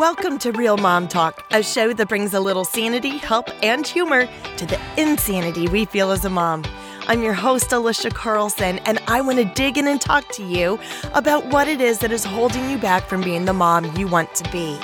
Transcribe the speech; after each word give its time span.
Welcome 0.00 0.38
to 0.38 0.52
Real 0.52 0.78
Mom 0.78 1.08
Talk, 1.08 1.44
a 1.50 1.62
show 1.62 1.92
that 1.92 2.08
brings 2.08 2.32
a 2.32 2.40
little 2.40 2.64
sanity, 2.64 3.18
help, 3.18 3.50
and 3.62 3.86
humor 3.86 4.26
to 4.56 4.64
the 4.64 4.80
insanity 4.96 5.68
we 5.68 5.84
feel 5.84 6.10
as 6.10 6.24
a 6.24 6.30
mom. 6.30 6.64
I'm 7.06 7.22
your 7.22 7.34
host, 7.34 7.70
Alicia 7.70 8.08
Carlson, 8.08 8.78
and 8.86 8.98
I 9.08 9.20
want 9.20 9.40
to 9.40 9.44
dig 9.44 9.76
in 9.76 9.86
and 9.86 10.00
talk 10.00 10.26
to 10.30 10.42
you 10.42 10.78
about 11.12 11.44
what 11.48 11.68
it 11.68 11.82
is 11.82 11.98
that 11.98 12.12
is 12.12 12.24
holding 12.24 12.70
you 12.70 12.78
back 12.78 13.08
from 13.10 13.20
being 13.20 13.44
the 13.44 13.52
mom 13.52 13.94
you 13.94 14.08
want 14.08 14.34
to 14.36 14.50
be. 14.50 14.80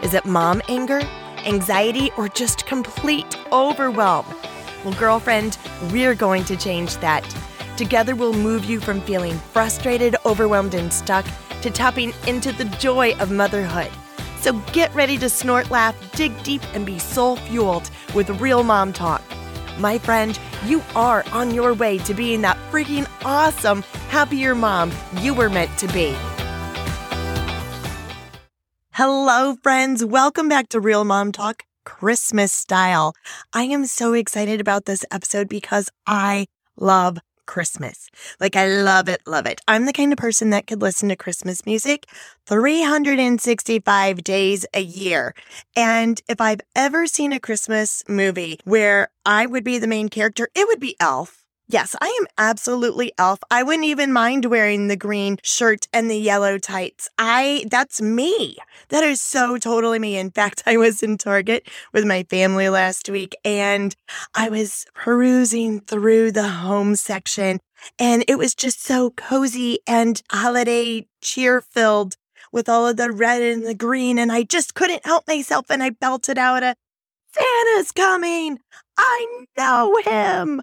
Is 0.00 0.14
it 0.14 0.24
mom 0.24 0.62
anger, 0.68 1.00
anxiety, 1.44 2.12
or 2.16 2.28
just 2.28 2.64
complete 2.64 3.36
overwhelm? 3.50 4.26
Well, 4.84 4.94
girlfriend, 4.94 5.58
we're 5.90 6.14
going 6.14 6.44
to 6.44 6.56
change 6.56 6.98
that. 6.98 7.24
Together, 7.76 8.14
we'll 8.14 8.32
move 8.32 8.64
you 8.64 8.78
from 8.78 9.00
feeling 9.00 9.34
frustrated, 9.38 10.14
overwhelmed, 10.24 10.74
and 10.74 10.92
stuck 10.92 11.26
to 11.62 11.70
tapping 11.70 12.12
into 12.28 12.52
the 12.52 12.66
joy 12.78 13.12
of 13.16 13.32
motherhood. 13.32 13.90
So 14.42 14.52
get 14.72 14.92
ready 14.92 15.18
to 15.18 15.28
snort, 15.28 15.70
laugh, 15.70 15.94
dig 16.16 16.42
deep, 16.42 16.62
and 16.74 16.84
be 16.84 16.98
soul 16.98 17.36
fueled 17.36 17.88
with 18.12 18.28
real 18.40 18.64
mom 18.64 18.92
talk. 18.92 19.22
My 19.78 19.98
friend, 19.98 20.38
you 20.66 20.82
are 20.96 21.24
on 21.32 21.54
your 21.54 21.74
way 21.74 21.98
to 21.98 22.12
being 22.12 22.42
that 22.42 22.58
freaking 22.72 23.08
awesome, 23.24 23.82
happier 24.08 24.56
mom 24.56 24.90
you 25.20 25.32
were 25.32 25.48
meant 25.48 25.76
to 25.78 25.86
be. 25.88 26.14
Hello, 28.90 29.54
friends. 29.62 30.04
Welcome 30.04 30.48
back 30.48 30.68
to 30.70 30.80
Real 30.80 31.04
Mom 31.04 31.30
Talk 31.30 31.62
Christmas 31.84 32.52
style. 32.52 33.14
I 33.52 33.62
am 33.62 33.86
so 33.86 34.12
excited 34.12 34.60
about 34.60 34.86
this 34.86 35.04
episode 35.12 35.48
because 35.48 35.88
I 36.04 36.46
love 36.76 37.18
Christmas. 37.46 38.08
Like, 38.40 38.56
I 38.56 38.66
love 38.66 39.08
it, 39.08 39.20
love 39.26 39.46
it. 39.46 39.60
I'm 39.68 39.86
the 39.86 39.92
kind 39.92 40.12
of 40.12 40.18
person 40.18 40.50
that 40.50 40.66
could 40.66 40.80
listen 40.80 41.08
to 41.08 41.16
Christmas 41.16 41.64
music 41.66 42.06
365 42.46 44.24
days 44.24 44.66
a 44.74 44.80
year. 44.82 45.34
And 45.76 46.20
if 46.28 46.40
I've 46.40 46.60
ever 46.74 47.06
seen 47.06 47.32
a 47.32 47.40
Christmas 47.40 48.02
movie 48.08 48.58
where 48.64 49.08
I 49.24 49.46
would 49.46 49.64
be 49.64 49.78
the 49.78 49.86
main 49.86 50.08
character, 50.08 50.48
it 50.54 50.66
would 50.66 50.80
be 50.80 50.96
Elf. 51.00 51.41
Yes, 51.68 51.96
I 52.00 52.08
am 52.20 52.26
absolutely 52.36 53.12
elf. 53.16 53.38
I 53.50 53.62
wouldn't 53.62 53.86
even 53.86 54.12
mind 54.12 54.44
wearing 54.46 54.88
the 54.88 54.96
green 54.96 55.38
shirt 55.42 55.88
and 55.92 56.10
the 56.10 56.16
yellow 56.18 56.58
tights. 56.58 57.08
I 57.16 57.64
that's 57.70 58.02
me. 58.02 58.56
That 58.90 59.04
is 59.04 59.20
so 59.20 59.56
totally 59.56 59.98
me. 59.98 60.16
In 60.16 60.30
fact, 60.30 60.62
I 60.66 60.76
was 60.76 61.02
in 61.02 61.16
Target 61.16 61.66
with 61.92 62.04
my 62.04 62.24
family 62.24 62.68
last 62.68 63.08
week 63.08 63.34
and 63.44 63.94
I 64.34 64.48
was 64.50 64.84
perusing 64.94 65.80
through 65.80 66.32
the 66.32 66.48
home 66.48 66.94
section 66.96 67.60
and 67.98 68.24
it 68.28 68.36
was 68.36 68.54
just 68.54 68.82
so 68.84 69.10
cozy 69.10 69.78
and 69.86 70.22
holiday 70.30 71.06
cheer 71.22 71.60
filled 71.60 72.16
with 72.52 72.68
all 72.68 72.86
of 72.86 72.96
the 72.96 73.10
red 73.10 73.40
and 73.40 73.64
the 73.64 73.74
green 73.74 74.18
and 74.18 74.30
I 74.30 74.42
just 74.42 74.74
couldn't 74.74 75.06
help 75.06 75.26
myself 75.26 75.70
and 75.70 75.82
I 75.82 75.90
belted 75.90 76.36
out 76.38 76.62
a 76.62 76.74
Santa's 77.34 77.92
coming. 77.92 78.58
I 78.98 79.44
know 79.56 79.96
him. 80.04 80.60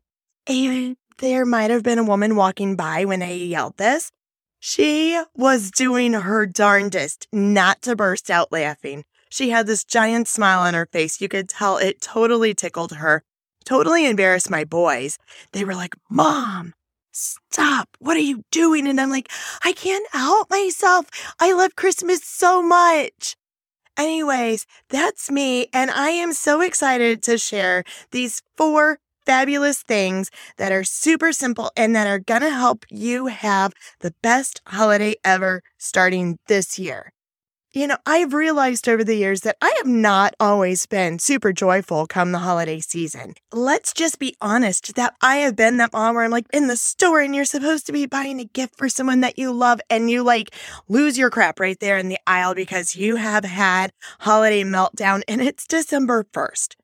And 0.49 0.97
there 1.19 1.45
might 1.45 1.69
have 1.69 1.83
been 1.83 1.99
a 1.99 2.03
woman 2.03 2.35
walking 2.35 2.75
by 2.75 3.05
when 3.05 3.21
I 3.21 3.33
yelled 3.33 3.77
this. 3.77 4.11
She 4.59 5.21
was 5.35 5.69
doing 5.69 6.13
her 6.13 6.47
darndest 6.47 7.27
not 7.31 7.83
to 7.83 7.95
burst 7.95 8.31
out 8.31 8.51
laughing. 8.51 9.05
She 9.29 9.51
had 9.51 9.67
this 9.67 9.83
giant 9.83 10.27
smile 10.27 10.61
on 10.61 10.73
her 10.73 10.87
face. 10.87 11.21
You 11.21 11.29
could 11.29 11.49
tell 11.49 11.77
it 11.77 12.01
totally 12.01 12.55
tickled 12.55 12.93
her, 12.93 13.21
totally 13.63 14.07
embarrassed 14.07 14.49
my 14.49 14.63
boys. 14.63 15.19
They 15.51 15.63
were 15.63 15.75
like, 15.75 15.95
Mom, 16.09 16.73
stop. 17.11 17.89
What 17.99 18.17
are 18.17 18.21
you 18.21 18.43
doing? 18.49 18.87
And 18.87 18.99
I'm 18.99 19.11
like, 19.11 19.29
I 19.63 19.71
can't 19.71 20.07
help 20.11 20.49
myself. 20.49 21.05
I 21.39 21.53
love 21.53 21.75
Christmas 21.75 22.23
so 22.23 22.63
much. 22.63 23.35
Anyways, 23.95 24.65
that's 24.89 25.29
me. 25.29 25.67
And 25.73 25.91
I 25.91 26.09
am 26.09 26.33
so 26.33 26.61
excited 26.61 27.21
to 27.23 27.37
share 27.37 27.83
these 28.11 28.41
four 28.57 28.97
fabulous 29.25 29.83
things 29.83 30.29
that 30.57 30.71
are 30.71 30.83
super 30.83 31.31
simple 31.31 31.71
and 31.75 31.95
that 31.95 32.07
are 32.07 32.19
going 32.19 32.41
to 32.41 32.49
help 32.49 32.85
you 32.89 33.27
have 33.27 33.73
the 33.99 34.13
best 34.21 34.61
holiday 34.67 35.15
ever 35.23 35.61
starting 35.77 36.37
this 36.47 36.79
year. 36.79 37.13
You 37.71 37.85
know, 37.85 37.97
I've 38.03 38.33
realized 38.33 38.89
over 38.89 39.03
the 39.03 39.15
years 39.15 39.41
that 39.41 39.57
I 39.61 39.71
have 39.77 39.85
not 39.85 40.33
always 40.39 40.87
been 40.87 41.19
super 41.19 41.53
joyful 41.53 42.07
come 42.07 42.31
the 42.31 42.39
holiday 42.39 42.79
season. 42.79 43.35
Let's 43.53 43.93
just 43.93 44.17
be 44.17 44.35
honest 44.41 44.95
that 44.95 45.13
I 45.21 45.35
have 45.37 45.55
been 45.55 45.77
that 45.77 45.93
mom 45.93 46.15
where 46.15 46.23
I'm 46.23 46.31
like 46.31 46.47
in 46.51 46.65
the 46.65 46.75
store 46.75 47.19
and 47.19 47.35
you're 47.35 47.45
supposed 47.45 47.85
to 47.85 47.91
be 47.91 48.07
buying 48.07 48.39
a 48.39 48.45
gift 48.45 48.75
for 48.75 48.89
someone 48.89 49.19
that 49.19 49.37
you 49.37 49.51
love 49.51 49.81
and 49.87 50.09
you 50.09 50.23
like 50.23 50.49
lose 50.87 51.15
your 51.15 51.29
crap 51.29 51.59
right 51.59 51.79
there 51.79 51.99
in 51.99 52.09
the 52.09 52.17
aisle 52.25 52.55
because 52.55 52.95
you 52.95 53.17
have 53.17 53.45
had 53.45 53.93
holiday 54.21 54.63
meltdown 54.63 55.21
and 55.27 55.39
it's 55.39 55.67
December 55.67 56.25
1st. 56.33 56.78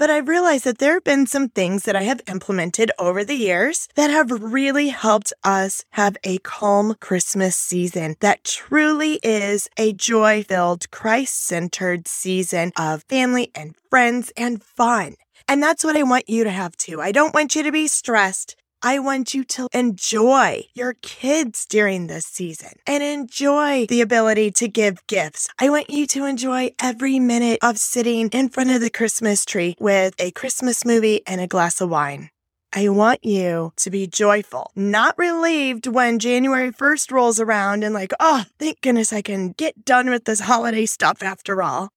But 0.00 0.08
I've 0.08 0.28
realized 0.28 0.64
that 0.64 0.78
there 0.78 0.94
have 0.94 1.04
been 1.04 1.26
some 1.26 1.50
things 1.50 1.82
that 1.82 1.94
I 1.94 2.04
have 2.04 2.22
implemented 2.26 2.90
over 2.98 3.22
the 3.22 3.34
years 3.34 3.86
that 3.96 4.08
have 4.08 4.30
really 4.30 4.88
helped 4.88 5.30
us 5.44 5.84
have 5.90 6.16
a 6.24 6.38
calm 6.38 6.94
Christmas 7.02 7.54
season 7.54 8.16
that 8.20 8.42
truly 8.42 9.20
is 9.22 9.68
a 9.76 9.92
joy 9.92 10.42
filled, 10.42 10.90
Christ 10.90 11.44
centered 11.44 12.08
season 12.08 12.72
of 12.78 13.04
family 13.10 13.50
and 13.54 13.74
friends 13.90 14.32
and 14.38 14.62
fun. 14.62 15.16
And 15.46 15.62
that's 15.62 15.84
what 15.84 15.98
I 15.98 16.02
want 16.04 16.30
you 16.30 16.44
to 16.44 16.50
have 16.50 16.78
too. 16.78 17.02
I 17.02 17.12
don't 17.12 17.34
want 17.34 17.54
you 17.54 17.62
to 17.62 17.70
be 17.70 17.86
stressed. 17.86 18.56
I 18.82 18.98
want 18.98 19.34
you 19.34 19.44
to 19.44 19.68
enjoy 19.74 20.62
your 20.72 20.94
kids 21.02 21.66
during 21.68 22.06
this 22.06 22.24
season 22.24 22.72
and 22.86 23.02
enjoy 23.02 23.84
the 23.86 24.00
ability 24.00 24.52
to 24.52 24.68
give 24.68 25.06
gifts. 25.06 25.48
I 25.58 25.68
want 25.68 25.90
you 25.90 26.06
to 26.06 26.24
enjoy 26.24 26.70
every 26.80 27.18
minute 27.18 27.58
of 27.62 27.76
sitting 27.76 28.30
in 28.30 28.48
front 28.48 28.70
of 28.70 28.80
the 28.80 28.88
Christmas 28.88 29.44
tree 29.44 29.76
with 29.78 30.14
a 30.18 30.30
Christmas 30.30 30.86
movie 30.86 31.20
and 31.26 31.42
a 31.42 31.46
glass 31.46 31.82
of 31.82 31.90
wine. 31.90 32.30
I 32.72 32.88
want 32.88 33.22
you 33.22 33.74
to 33.76 33.90
be 33.90 34.06
joyful, 34.06 34.70
not 34.74 35.18
relieved 35.18 35.86
when 35.86 36.18
January 36.18 36.72
1st 36.72 37.12
rolls 37.12 37.38
around 37.38 37.84
and 37.84 37.92
like, 37.92 38.14
oh, 38.18 38.44
thank 38.58 38.80
goodness 38.80 39.12
I 39.12 39.20
can 39.20 39.52
get 39.52 39.84
done 39.84 40.08
with 40.08 40.24
this 40.24 40.40
holiday 40.40 40.86
stuff 40.86 41.22
after 41.22 41.62
all. 41.62 41.90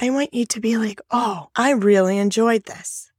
I 0.00 0.08
want 0.08 0.32
you 0.32 0.46
to 0.46 0.60
be 0.60 0.78
like, 0.78 1.02
oh, 1.10 1.48
I 1.54 1.72
really 1.72 2.16
enjoyed 2.16 2.64
this. 2.64 3.12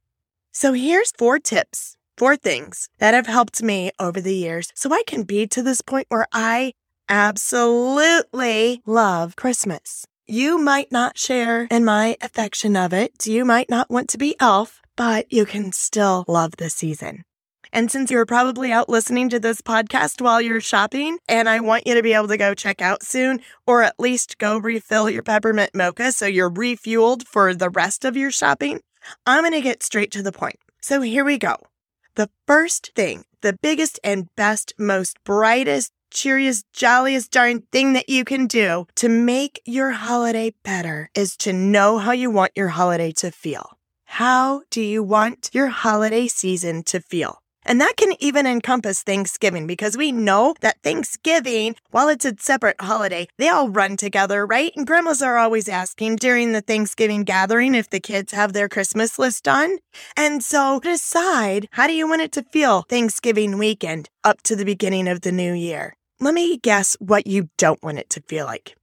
So 0.50 0.72
here's 0.72 1.12
four 1.12 1.38
tips 1.38 1.96
four 2.16 2.36
things 2.36 2.88
that 2.98 3.14
have 3.14 3.26
helped 3.26 3.62
me 3.62 3.90
over 3.98 4.20
the 4.20 4.34
years 4.34 4.72
so 4.74 4.92
I 4.92 5.02
can 5.06 5.22
be 5.22 5.46
to 5.48 5.62
this 5.62 5.80
point 5.80 6.06
where 6.08 6.26
I 6.32 6.72
absolutely 7.08 8.82
love 8.86 9.36
Christmas. 9.36 10.06
You 10.26 10.58
might 10.58 10.90
not 10.90 11.16
share 11.16 11.68
in 11.70 11.84
my 11.84 12.16
affection 12.20 12.76
of 12.76 12.92
it. 12.92 13.26
You 13.26 13.44
might 13.44 13.70
not 13.70 13.90
want 13.90 14.08
to 14.10 14.18
be 14.18 14.34
elf, 14.40 14.80
but 14.96 15.32
you 15.32 15.46
can 15.46 15.72
still 15.72 16.24
love 16.26 16.56
the 16.56 16.68
season. 16.68 17.22
And 17.72 17.90
since 17.90 18.10
you're 18.10 18.26
probably 18.26 18.72
out 18.72 18.88
listening 18.88 19.28
to 19.28 19.38
this 19.38 19.60
podcast 19.60 20.20
while 20.20 20.40
you're 20.40 20.60
shopping, 20.60 21.18
and 21.28 21.48
I 21.48 21.60
want 21.60 21.86
you 21.86 21.94
to 21.94 22.02
be 22.02 22.14
able 22.14 22.28
to 22.28 22.36
go 22.36 22.54
check 22.54 22.80
out 22.80 23.02
soon, 23.02 23.40
or 23.66 23.82
at 23.82 24.00
least 24.00 24.38
go 24.38 24.58
refill 24.58 25.10
your 25.10 25.22
peppermint 25.22 25.74
mocha 25.74 26.12
so 26.12 26.26
you're 26.26 26.50
refueled 26.50 27.24
for 27.24 27.54
the 27.54 27.70
rest 27.70 28.04
of 28.04 28.16
your 28.16 28.30
shopping, 28.30 28.80
I'm 29.26 29.42
going 29.42 29.52
to 29.52 29.60
get 29.60 29.82
straight 29.82 30.10
to 30.12 30.22
the 30.22 30.32
point. 30.32 30.56
So 30.80 31.00
here 31.02 31.24
we 31.24 31.38
go. 31.38 31.56
The 32.16 32.30
first 32.46 32.92
thing, 32.96 33.24
the 33.42 33.52
biggest 33.52 34.00
and 34.02 34.34
best, 34.36 34.72
most 34.78 35.22
brightest, 35.22 35.92
cheeriest, 36.10 36.64
jolliest 36.72 37.30
darn 37.30 37.60
thing 37.70 37.92
that 37.92 38.08
you 38.08 38.24
can 38.24 38.46
do 38.46 38.86
to 38.94 39.10
make 39.10 39.60
your 39.66 39.90
holiday 39.90 40.54
better 40.64 41.10
is 41.14 41.36
to 41.38 41.52
know 41.52 41.98
how 41.98 42.12
you 42.12 42.30
want 42.30 42.52
your 42.56 42.68
holiday 42.68 43.12
to 43.12 43.30
feel. 43.30 43.76
How 44.04 44.62
do 44.70 44.80
you 44.80 45.02
want 45.02 45.50
your 45.52 45.68
holiday 45.68 46.26
season 46.26 46.84
to 46.84 47.00
feel? 47.00 47.42
And 47.68 47.80
that 47.80 47.96
can 47.96 48.12
even 48.20 48.46
encompass 48.46 49.02
Thanksgiving 49.02 49.66
because 49.66 49.96
we 49.96 50.12
know 50.12 50.54
that 50.60 50.80
Thanksgiving, 50.84 51.74
while 51.90 52.08
it's 52.08 52.24
a 52.24 52.36
separate 52.38 52.80
holiday, 52.80 53.26
they 53.38 53.48
all 53.48 53.68
run 53.68 53.96
together, 53.96 54.46
right? 54.46 54.72
And 54.76 54.86
grandmas 54.86 55.20
are 55.20 55.36
always 55.36 55.68
asking 55.68 56.16
during 56.16 56.52
the 56.52 56.60
Thanksgiving 56.60 57.24
gathering 57.24 57.74
if 57.74 57.90
the 57.90 57.98
kids 57.98 58.32
have 58.32 58.52
their 58.52 58.68
Christmas 58.68 59.18
list 59.18 59.42
done. 59.42 59.78
And 60.16 60.44
so 60.44 60.78
decide 60.78 61.66
how 61.72 61.88
do 61.88 61.92
you 61.92 62.08
want 62.08 62.22
it 62.22 62.30
to 62.32 62.44
feel 62.44 62.82
Thanksgiving 62.82 63.58
weekend 63.58 64.08
up 64.22 64.42
to 64.42 64.54
the 64.54 64.64
beginning 64.64 65.08
of 65.08 65.22
the 65.22 65.32
new 65.32 65.52
year? 65.52 65.96
Let 66.20 66.34
me 66.34 66.58
guess 66.58 66.96
what 67.00 67.26
you 67.26 67.50
don't 67.58 67.82
want 67.82 67.98
it 67.98 68.08
to 68.10 68.22
feel 68.22 68.46
like. 68.46 68.76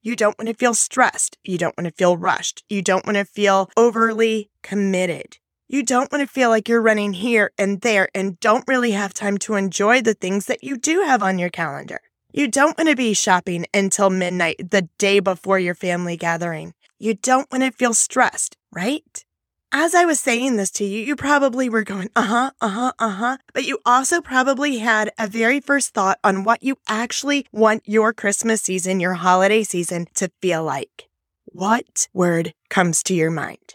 You 0.00 0.14
don't 0.14 0.38
want 0.38 0.48
to 0.48 0.54
feel 0.54 0.74
stressed. 0.74 1.36
You 1.42 1.58
don't 1.58 1.76
want 1.76 1.88
to 1.88 1.94
feel 1.94 2.16
rushed. 2.16 2.62
You 2.68 2.82
don't 2.82 3.04
want 3.04 3.16
to 3.16 3.24
feel 3.24 3.68
overly 3.76 4.48
committed. 4.62 5.38
You 5.70 5.82
don't 5.82 6.10
want 6.10 6.22
to 6.22 6.32
feel 6.32 6.48
like 6.48 6.66
you're 6.66 6.80
running 6.80 7.12
here 7.12 7.50
and 7.58 7.82
there 7.82 8.08
and 8.14 8.40
don't 8.40 8.64
really 8.66 8.92
have 8.92 9.12
time 9.12 9.36
to 9.38 9.54
enjoy 9.54 10.00
the 10.00 10.14
things 10.14 10.46
that 10.46 10.64
you 10.64 10.78
do 10.78 11.02
have 11.02 11.22
on 11.22 11.38
your 11.38 11.50
calendar. 11.50 12.00
You 12.32 12.48
don't 12.48 12.76
want 12.78 12.88
to 12.88 12.96
be 12.96 13.12
shopping 13.12 13.66
until 13.74 14.08
midnight 14.08 14.70
the 14.70 14.88
day 14.96 15.20
before 15.20 15.58
your 15.58 15.74
family 15.74 16.16
gathering. 16.16 16.72
You 16.98 17.12
don't 17.14 17.50
want 17.52 17.64
to 17.64 17.70
feel 17.70 17.92
stressed, 17.92 18.56
right? 18.72 19.24
As 19.70 19.94
I 19.94 20.06
was 20.06 20.18
saying 20.20 20.56
this 20.56 20.70
to 20.72 20.84
you, 20.84 21.00
you 21.00 21.14
probably 21.14 21.68
were 21.68 21.84
going, 21.84 22.08
uh 22.16 22.22
huh, 22.22 22.50
uh 22.62 22.68
huh, 22.68 22.92
uh 22.98 23.10
huh. 23.10 23.36
But 23.52 23.66
you 23.66 23.78
also 23.84 24.22
probably 24.22 24.78
had 24.78 25.12
a 25.18 25.26
very 25.26 25.60
first 25.60 25.92
thought 25.92 26.18
on 26.24 26.44
what 26.44 26.62
you 26.62 26.78
actually 26.88 27.44
want 27.52 27.82
your 27.84 28.14
Christmas 28.14 28.62
season, 28.62 29.00
your 29.00 29.14
holiday 29.14 29.64
season 29.64 30.06
to 30.14 30.30
feel 30.40 30.64
like. 30.64 31.08
what 31.44 32.08
word 32.14 32.54
comes 32.70 33.02
to 33.02 33.14
your 33.14 33.30
mind? 33.30 33.74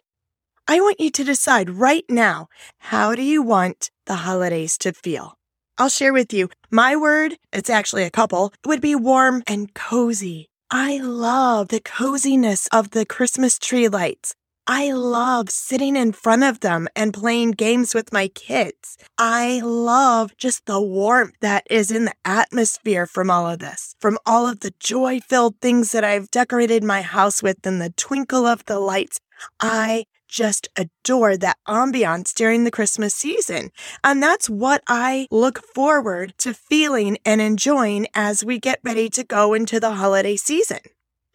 I 0.65 0.79
want 0.79 1.01
you 1.01 1.11
to 1.11 1.25
decide 1.25 1.69
right 1.69 2.05
now 2.07 2.47
how 2.77 3.15
do 3.15 3.21
you 3.21 3.41
want 3.41 3.91
the 4.05 4.15
holidays 4.15 4.77
to 4.77 4.93
feel? 4.93 5.37
I'll 5.77 5.89
share 5.89 6.13
with 6.13 6.31
you 6.31 6.49
my 6.71 6.95
word, 6.95 7.35
it's 7.51 7.69
actually 7.69 8.03
a 8.03 8.09
couple, 8.09 8.53
would 8.65 8.79
be 8.79 8.95
warm 8.95 9.43
and 9.45 9.73
cozy. 9.73 10.47
I 10.71 10.99
love 10.99 11.67
the 11.67 11.81
coziness 11.81 12.67
of 12.71 12.91
the 12.91 13.05
Christmas 13.05 13.59
tree 13.59 13.89
lights. 13.89 14.35
I 14.65 14.93
love 14.93 15.49
sitting 15.49 15.97
in 15.97 16.13
front 16.13 16.45
of 16.45 16.61
them 16.61 16.87
and 16.95 17.13
playing 17.13 17.51
games 17.51 17.93
with 17.93 18.13
my 18.13 18.29
kids. 18.29 18.97
I 19.17 19.59
love 19.61 20.37
just 20.37 20.65
the 20.65 20.79
warmth 20.79 21.35
that 21.41 21.67
is 21.69 21.91
in 21.91 22.05
the 22.05 22.15
atmosphere 22.23 23.05
from 23.05 23.29
all 23.29 23.49
of 23.49 23.59
this, 23.59 23.97
from 23.99 24.17
all 24.25 24.47
of 24.47 24.61
the 24.61 24.73
joy 24.79 25.19
filled 25.19 25.59
things 25.59 25.91
that 25.91 26.05
I've 26.05 26.31
decorated 26.31 26.85
my 26.85 27.01
house 27.01 27.43
with 27.43 27.67
and 27.67 27.81
the 27.81 27.93
twinkle 27.97 28.45
of 28.45 28.63
the 28.65 28.79
lights. 28.79 29.19
I 29.59 30.05
just 30.33 30.67
adore 30.75 31.37
that 31.37 31.57
ambiance 31.67 32.33
during 32.33 32.63
the 32.63 32.71
Christmas 32.71 33.13
season. 33.13 33.69
And 34.03 34.21
that's 34.21 34.49
what 34.49 34.83
I 34.87 35.27
look 35.29 35.63
forward 35.63 36.33
to 36.39 36.53
feeling 36.53 37.17
and 37.23 37.39
enjoying 37.39 38.07
as 38.15 38.43
we 38.43 38.59
get 38.59 38.79
ready 38.83 39.09
to 39.11 39.23
go 39.23 39.53
into 39.53 39.79
the 39.79 39.91
holiday 39.91 40.35
season. 40.35 40.79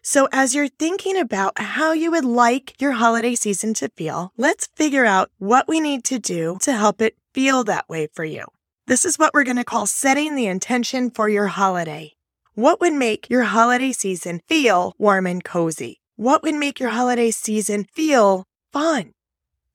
So, 0.01 0.27
as 0.31 0.55
you're 0.55 0.67
thinking 0.67 1.17
about 1.17 1.59
how 1.59 1.93
you 1.93 2.11
would 2.11 2.25
like 2.25 2.79
your 2.81 2.93
holiday 2.93 3.35
season 3.35 3.73
to 3.75 3.89
feel, 3.89 4.31
let's 4.37 4.67
figure 4.75 5.05
out 5.05 5.29
what 5.39 5.67
we 5.67 5.79
need 5.79 6.03
to 6.05 6.19
do 6.19 6.57
to 6.61 6.73
help 6.73 7.01
it 7.01 7.15
feel 7.33 7.63
that 7.65 7.87
way 7.89 8.07
for 8.13 8.25
you. 8.25 8.45
This 8.87 9.05
is 9.05 9.19
what 9.19 9.33
we're 9.33 9.43
going 9.43 9.57
to 9.57 9.63
call 9.63 9.85
setting 9.87 10.35
the 10.35 10.47
intention 10.47 11.11
for 11.11 11.29
your 11.29 11.47
holiday. 11.47 12.13
What 12.55 12.81
would 12.81 12.93
make 12.93 13.29
your 13.29 13.43
holiday 13.43 13.91
season 13.91 14.41
feel 14.47 14.93
warm 14.97 15.27
and 15.27 15.43
cozy? 15.43 16.01
What 16.15 16.43
would 16.43 16.55
make 16.55 16.79
your 16.79 16.89
holiday 16.89 17.31
season 17.31 17.85
feel 17.93 18.45
fun. 18.71 19.13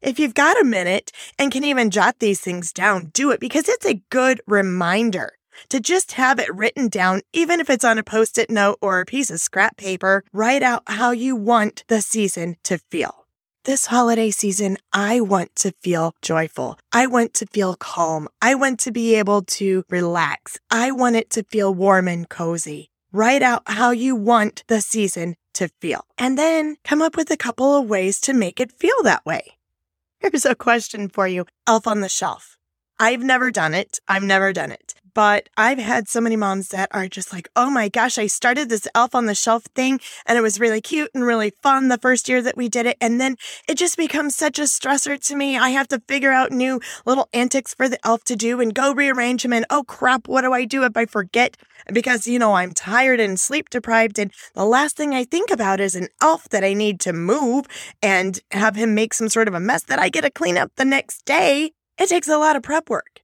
If 0.00 0.18
you've 0.18 0.34
got 0.34 0.60
a 0.60 0.64
minute 0.64 1.12
and 1.38 1.50
can 1.50 1.64
even 1.64 1.90
jot 1.90 2.18
these 2.18 2.40
things 2.40 2.72
down, 2.72 3.10
do 3.14 3.30
it 3.30 3.40
because 3.40 3.68
it's 3.68 3.86
a 3.86 4.02
good 4.10 4.40
reminder 4.46 5.38
to 5.68 5.80
just 5.80 6.12
have 6.12 6.38
it 6.38 6.54
written 6.54 6.88
down, 6.88 7.22
even 7.32 7.60
if 7.60 7.70
it's 7.70 7.84
on 7.84 7.98
a 7.98 8.02
post 8.02 8.38
it 8.38 8.50
note 8.50 8.78
or 8.82 9.00
a 9.00 9.06
piece 9.06 9.30
of 9.30 9.40
scrap 9.40 9.76
paper. 9.76 10.22
Write 10.32 10.62
out 10.62 10.82
how 10.86 11.12
you 11.12 11.36
want 11.36 11.84
the 11.88 12.02
season 12.02 12.56
to 12.64 12.78
feel. 12.90 13.26
This 13.64 13.86
holiday 13.86 14.30
season, 14.30 14.76
I 14.92 15.22
want 15.22 15.56
to 15.56 15.72
feel 15.82 16.14
joyful. 16.20 16.78
I 16.92 17.06
want 17.06 17.32
to 17.34 17.46
feel 17.46 17.76
calm. 17.76 18.28
I 18.42 18.54
want 18.54 18.78
to 18.80 18.92
be 18.92 19.14
able 19.14 19.40
to 19.42 19.84
relax. 19.88 20.58
I 20.70 20.90
want 20.90 21.16
it 21.16 21.30
to 21.30 21.44
feel 21.44 21.74
warm 21.74 22.08
and 22.08 22.28
cozy. 22.28 22.90
Write 23.10 23.42
out 23.42 23.62
how 23.66 23.90
you 23.90 24.16
want 24.16 24.64
the 24.68 24.82
season 24.82 25.36
to 25.54 25.68
feel. 25.80 26.04
And 26.18 26.38
then 26.38 26.76
come 26.84 27.02
up 27.02 27.16
with 27.16 27.30
a 27.30 27.36
couple 27.36 27.76
of 27.76 27.88
ways 27.88 28.20
to 28.22 28.32
make 28.32 28.60
it 28.60 28.72
feel 28.72 29.02
that 29.02 29.24
way. 29.24 29.52
Here's 30.20 30.44
a 30.44 30.54
question 30.54 31.08
for 31.08 31.26
you 31.26 31.46
Elf 31.66 31.86
on 31.86 32.00
the 32.00 32.08
Shelf. 32.08 32.58
I've 32.98 33.22
never 33.22 33.50
done 33.50 33.74
it. 33.74 33.98
I've 34.06 34.22
never 34.22 34.52
done 34.52 34.70
it. 34.70 34.94
But 35.14 35.48
I've 35.56 35.78
had 35.78 36.08
so 36.08 36.20
many 36.20 36.34
moms 36.34 36.68
that 36.68 36.88
are 36.90 37.06
just 37.06 37.32
like, 37.32 37.48
oh 37.54 37.70
my 37.70 37.88
gosh, 37.88 38.18
I 38.18 38.26
started 38.26 38.68
this 38.68 38.88
elf 38.94 39.14
on 39.14 39.26
the 39.26 39.34
shelf 39.34 39.62
thing 39.74 40.00
and 40.26 40.36
it 40.36 40.40
was 40.40 40.58
really 40.58 40.80
cute 40.80 41.10
and 41.14 41.24
really 41.24 41.52
fun 41.62 41.88
the 41.88 41.98
first 41.98 42.28
year 42.28 42.42
that 42.42 42.56
we 42.56 42.68
did 42.68 42.84
it. 42.86 42.96
And 43.00 43.20
then 43.20 43.36
it 43.68 43.78
just 43.78 43.96
becomes 43.96 44.34
such 44.34 44.58
a 44.58 44.62
stressor 44.62 45.24
to 45.26 45.36
me. 45.36 45.56
I 45.56 45.70
have 45.70 45.86
to 45.88 46.02
figure 46.08 46.32
out 46.32 46.50
new 46.50 46.80
little 47.06 47.28
antics 47.32 47.74
for 47.74 47.88
the 47.88 48.04
elf 48.04 48.24
to 48.24 48.36
do 48.36 48.60
and 48.60 48.74
go 48.74 48.92
rearrange 48.92 49.44
them. 49.44 49.52
And 49.52 49.64
oh 49.70 49.84
crap, 49.84 50.26
what 50.26 50.42
do 50.42 50.52
I 50.52 50.64
do 50.64 50.82
if 50.82 50.96
I 50.96 51.06
forget? 51.06 51.56
Because, 51.92 52.26
you 52.26 52.38
know, 52.38 52.54
I'm 52.54 52.72
tired 52.72 53.20
and 53.20 53.38
sleep 53.38 53.70
deprived. 53.70 54.18
And 54.18 54.32
the 54.54 54.64
last 54.64 54.96
thing 54.96 55.14
I 55.14 55.24
think 55.24 55.50
about 55.50 55.80
is 55.80 55.94
an 55.94 56.08
elf 56.20 56.48
that 56.48 56.64
I 56.64 56.74
need 56.74 56.98
to 57.00 57.12
move 57.12 57.66
and 58.02 58.40
have 58.50 58.74
him 58.74 58.94
make 58.94 59.14
some 59.14 59.28
sort 59.28 59.46
of 59.46 59.54
a 59.54 59.60
mess 59.60 59.84
that 59.84 60.00
I 60.00 60.08
get 60.08 60.22
to 60.22 60.30
clean 60.30 60.58
up 60.58 60.72
the 60.76 60.84
next 60.84 61.24
day. 61.24 61.72
It 61.98 62.08
takes 62.08 62.28
a 62.28 62.38
lot 62.38 62.56
of 62.56 62.62
prep 62.64 62.90
work. 62.90 63.23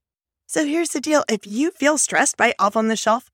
So 0.53 0.65
here's 0.65 0.89
the 0.89 0.99
deal 0.99 1.23
if 1.29 1.47
you 1.47 1.71
feel 1.71 1.97
stressed 1.97 2.35
by 2.35 2.53
Elf 2.59 2.75
on 2.75 2.89
the 2.89 2.97
Shelf, 2.97 3.31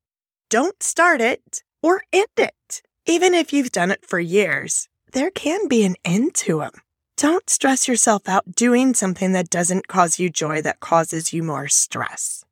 don't 0.51 0.83
start 0.83 1.19
it 1.19 1.63
or 1.81 2.03
end 2.13 2.27
it. 2.37 2.83
Even 3.07 3.33
if 3.33 3.51
you've 3.51 3.71
done 3.71 3.89
it 3.89 4.05
for 4.05 4.19
years, 4.19 4.87
there 5.13 5.31
can 5.31 5.67
be 5.67 5.83
an 5.83 5.95
end 6.05 6.35
to 6.35 6.59
them. 6.59 6.73
Don't 7.15 7.49
stress 7.49 7.87
yourself 7.87 8.29
out 8.29 8.51
doing 8.53 8.93
something 8.93 9.31
that 9.31 9.49
doesn't 9.49 9.87
cause 9.87 10.19
you 10.19 10.29
joy, 10.29 10.61
that 10.61 10.79
causes 10.79 11.33
you 11.33 11.41
more 11.41 11.67
stress. 11.67 12.45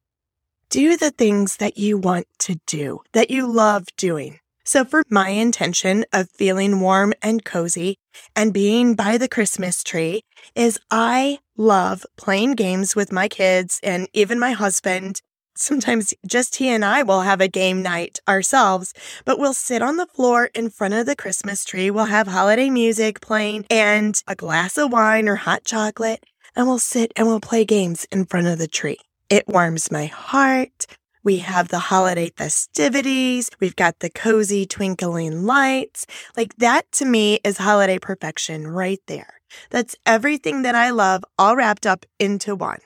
Do 0.72 0.98
the 0.98 1.12
things 1.12 1.58
that 1.58 1.78
you 1.78 2.00
want 2.00 2.26
to 2.40 2.60
do, 2.66 3.02
that 3.14 3.30
you 3.30 3.46
love 3.46 3.86
doing. 3.98 4.40
So, 4.68 4.84
for 4.84 5.04
my 5.12 5.30
intention 5.30 6.06
of 6.12 6.32
feeling 6.32 6.80
warm 6.80 7.14
and 7.22 7.46
cozy 7.46 7.98
and 8.36 8.52
being 8.52 8.96
by 8.96 9.20
the 9.20 9.28
Christmas 9.28 9.84
tree, 9.84 10.24
is 10.56 10.80
I 10.90 11.38
love 11.56 12.04
playing 12.18 12.56
games 12.56 12.96
with 12.96 13.12
my 13.12 13.28
kids 13.28 13.80
and 13.84 14.08
even 14.12 14.40
my 14.40 14.54
husband. 14.54 15.22
Sometimes 15.56 16.16
just 16.26 16.56
he 16.56 16.70
and 16.70 16.84
I 16.84 17.04
will 17.04 17.22
have 17.22 17.42
a 17.42 17.48
game 17.48 17.84
night 17.84 18.20
ourselves, 18.28 18.92
but 19.24 19.38
we'll 19.38 19.54
sit 19.54 19.84
on 19.84 19.98
the 19.98 20.08
floor 20.08 20.50
in 20.56 20.72
front 20.72 20.96
of 20.96 21.06
the 21.06 21.16
Christmas 21.16 21.64
tree. 21.64 21.92
We'll 21.92 22.06
have 22.06 22.26
holiday 22.26 22.72
music 22.72 23.22
playing 23.22 23.68
and 23.70 24.20
a 24.28 24.34
glass 24.34 24.80
of 24.80 24.92
wine 24.92 25.30
or 25.30 25.36
hot 25.36 25.64
chocolate, 25.64 26.26
and 26.56 26.66
we'll 26.66 26.80
sit 26.80 27.14
and 27.16 27.28
we'll 27.28 27.40
play 27.40 27.66
games 27.66 28.08
in 28.12 28.26
front 28.26 28.48
of 28.48 28.58
the 28.58 28.68
tree. 28.68 28.98
It 29.30 29.48
warms 29.48 29.92
my 29.92 30.08
heart. 30.08 30.88
We 31.26 31.38
have 31.38 31.70
the 31.70 31.80
holiday 31.80 32.30
festivities. 32.38 33.50
We've 33.60 33.76
got 33.76 33.98
the 33.98 34.12
cozy 34.12 34.68
twinkling 34.68 35.44
lights. 35.48 36.06
Like 36.38 36.56
that 36.58 36.90
to 36.94 37.06
me 37.06 37.40
is 37.44 37.58
holiday 37.58 37.98
perfection 37.98 38.68
right 38.68 39.02
there. 39.08 39.42
That's 39.72 39.96
everything 40.06 40.62
that 40.62 40.76
I 40.76 40.92
love 40.92 41.26
all 41.40 41.56
wrapped 41.56 41.88
up 41.88 42.06
into 42.20 42.56
one. 42.56 42.78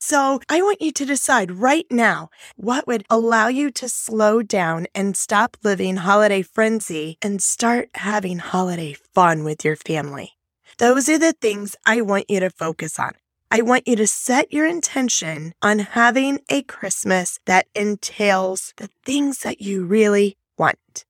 So 0.00 0.40
I 0.48 0.60
want 0.60 0.82
you 0.82 0.90
to 0.90 1.06
decide 1.06 1.52
right 1.52 1.86
now 1.88 2.30
what 2.56 2.88
would 2.88 3.06
allow 3.08 3.46
you 3.46 3.70
to 3.70 3.88
slow 3.88 4.42
down 4.42 4.88
and 4.92 5.16
stop 5.16 5.56
living 5.62 5.98
holiday 5.98 6.42
frenzy 6.42 7.16
and 7.22 7.40
start 7.40 7.90
having 7.94 8.38
holiday 8.38 8.96
fun 9.14 9.44
with 9.44 9.64
your 9.64 9.76
family. 9.76 10.32
Those 10.78 11.08
are 11.08 11.18
the 11.18 11.32
things 11.32 11.76
I 11.86 12.00
want 12.00 12.28
you 12.28 12.40
to 12.40 12.50
focus 12.50 12.98
on. 12.98 13.12
I 13.50 13.62
want 13.62 13.86
you 13.86 13.96
to 13.96 14.06
set 14.06 14.52
your 14.52 14.66
intention 14.66 15.54
on 15.62 15.78
having 15.78 16.40
a 16.48 16.62
Christmas 16.62 17.38
that 17.46 17.66
entails 17.74 18.74
the 18.76 18.88
things 19.04 19.40
that 19.40 19.60
you 19.60 19.84
really 19.84 20.36
want. 20.58 21.04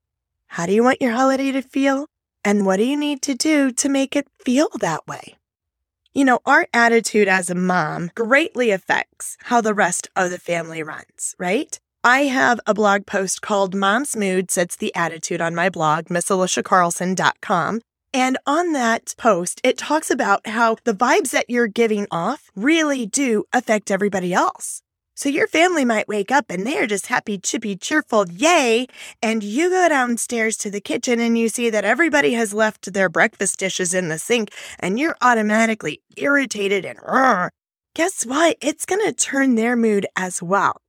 How 0.48 0.66
do 0.66 0.72
you 0.72 0.84
want 0.84 1.00
your 1.00 1.12
holiday 1.12 1.52
to 1.52 1.62
feel? 1.62 2.06
And 2.44 2.66
what 2.66 2.76
do 2.76 2.84
you 2.84 2.96
need 2.96 3.22
to 3.22 3.34
do 3.34 3.72
to 3.72 3.88
make 3.88 4.14
it 4.14 4.28
feel 4.44 4.68
that 4.80 5.06
way? 5.06 5.36
You 6.12 6.24
know, 6.24 6.40
our 6.44 6.68
attitude 6.72 7.26
as 7.28 7.50
a 7.50 7.54
mom 7.54 8.10
greatly 8.14 8.70
affects 8.70 9.36
how 9.44 9.60
the 9.60 9.74
rest 9.74 10.08
of 10.14 10.30
the 10.30 10.38
family 10.38 10.82
runs, 10.82 11.34
right? 11.38 11.78
I 12.04 12.24
have 12.24 12.60
a 12.66 12.74
blog 12.74 13.06
post 13.06 13.40
called 13.40 13.74
Mom's 13.74 14.14
Mood 14.14 14.50
Sets 14.50 14.76
the 14.76 14.94
Attitude 14.94 15.40
on 15.40 15.54
my 15.54 15.70
blog, 15.70 16.06
missaliciacarlson.com. 16.06 17.80
And 18.14 18.38
on 18.46 18.72
that 18.74 19.12
post, 19.18 19.60
it 19.64 19.76
talks 19.76 20.08
about 20.08 20.46
how 20.46 20.76
the 20.84 20.94
vibes 20.94 21.30
that 21.30 21.50
you're 21.50 21.66
giving 21.66 22.06
off 22.12 22.48
really 22.54 23.06
do 23.06 23.42
affect 23.52 23.90
everybody 23.90 24.32
else. 24.32 24.82
So 25.16 25.28
your 25.28 25.48
family 25.48 25.84
might 25.84 26.06
wake 26.06 26.30
up 26.30 26.46
and 26.48 26.64
they're 26.64 26.86
just 26.86 27.06
happy, 27.08 27.38
chippy, 27.38 27.74
cheerful, 27.74 28.28
yay. 28.30 28.86
And 29.20 29.42
you 29.42 29.68
go 29.68 29.88
downstairs 29.88 30.56
to 30.58 30.70
the 30.70 30.80
kitchen 30.80 31.18
and 31.18 31.36
you 31.36 31.48
see 31.48 31.70
that 31.70 31.84
everybody 31.84 32.34
has 32.34 32.54
left 32.54 32.92
their 32.92 33.08
breakfast 33.08 33.58
dishes 33.58 33.92
in 33.92 34.08
the 34.08 34.18
sink 34.18 34.52
and 34.78 34.96
you're 34.96 35.16
automatically 35.20 36.00
irritated 36.16 36.84
and 36.84 37.00
guess 37.94 38.24
what? 38.24 38.56
It's 38.60 38.86
going 38.86 39.04
to 39.04 39.12
turn 39.12 39.56
their 39.56 39.74
mood 39.74 40.06
as 40.14 40.40
well. 40.40 40.80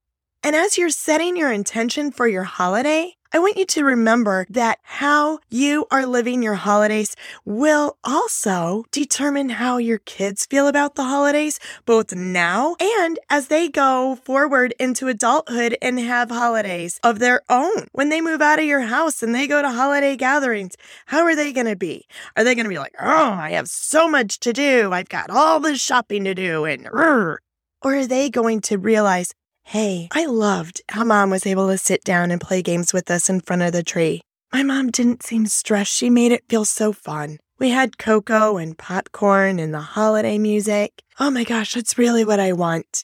And 0.43 0.55
as 0.55 0.77
you're 0.77 0.91
setting 0.91 1.35
your 1.35 1.51
intention 1.51 2.11
for 2.11 2.27
your 2.27 2.43
holiday, 2.43 3.15
I 3.35 3.39
want 3.39 3.57
you 3.57 3.65
to 3.65 3.83
remember 3.83 4.47
that 4.49 4.79
how 4.81 5.39
you 5.49 5.87
are 5.91 6.05
living 6.05 6.41
your 6.41 6.53
holidays 6.53 7.17
will 7.43 7.97
also 8.01 8.85
determine 8.91 9.49
how 9.49 9.75
your 9.75 9.97
kids 9.97 10.45
feel 10.45 10.69
about 10.69 10.95
the 10.95 11.03
holidays, 11.03 11.59
both 11.85 12.15
now 12.15 12.77
and 12.79 13.19
as 13.29 13.49
they 13.49 13.67
go 13.67 14.15
forward 14.23 14.73
into 14.79 15.09
adulthood 15.09 15.77
and 15.81 15.99
have 15.99 16.29
holidays 16.29 16.97
of 17.03 17.19
their 17.19 17.41
own. 17.49 17.87
When 17.91 18.07
they 18.07 18.21
move 18.21 18.41
out 18.41 18.59
of 18.59 18.63
your 18.63 18.83
house 18.83 19.21
and 19.21 19.35
they 19.35 19.47
go 19.47 19.61
to 19.61 19.69
holiday 19.69 20.15
gatherings, 20.15 20.77
how 21.07 21.23
are 21.23 21.35
they 21.35 21.51
going 21.51 21.67
to 21.67 21.75
be? 21.75 22.05
Are 22.37 22.45
they 22.45 22.55
going 22.55 22.63
to 22.63 22.69
be 22.69 22.79
like, 22.79 22.95
oh, 23.01 23.31
I 23.33 23.51
have 23.51 23.67
so 23.67 24.07
much 24.07 24.39
to 24.39 24.53
do. 24.53 24.93
I've 24.93 25.09
got 25.09 25.29
all 25.29 25.59
this 25.59 25.81
shopping 25.81 26.23
to 26.23 26.35
do 26.35 26.63
and, 26.63 26.87
or 26.87 27.41
are 27.83 28.07
they 28.07 28.29
going 28.29 28.61
to 28.61 28.77
realize, 28.77 29.33
Hey, 29.69 30.09
I 30.11 30.27
loved 30.27 30.83
how 30.89 31.03
mom 31.03 31.31
was 31.31 31.47
able 31.47 31.69
to 31.69 31.77
sit 31.79 32.03
down 32.03 32.29
and 32.29 32.39
play 32.39 32.61
games 32.61 32.93
with 32.93 33.09
us 33.09 33.29
in 33.29 33.41
front 33.41 33.63
of 33.63 33.71
the 33.71 33.81
tree. 33.81 34.21
My 34.53 34.61
mom 34.61 34.91
didn't 34.91 35.23
seem 35.23 35.47
stressed. 35.47 35.91
She 35.91 36.07
made 36.11 36.31
it 36.31 36.43
feel 36.47 36.65
so 36.65 36.93
fun. 36.93 37.39
We 37.57 37.71
had 37.71 37.97
cocoa 37.97 38.57
and 38.57 38.77
popcorn 38.77 39.57
and 39.57 39.73
the 39.73 39.81
holiday 39.81 40.37
music. 40.37 41.01
Oh 41.19 41.31
my 41.31 41.43
gosh, 41.43 41.73
that's 41.73 41.97
really 41.97 42.23
what 42.23 42.39
I 42.39 42.53
want. 42.53 43.03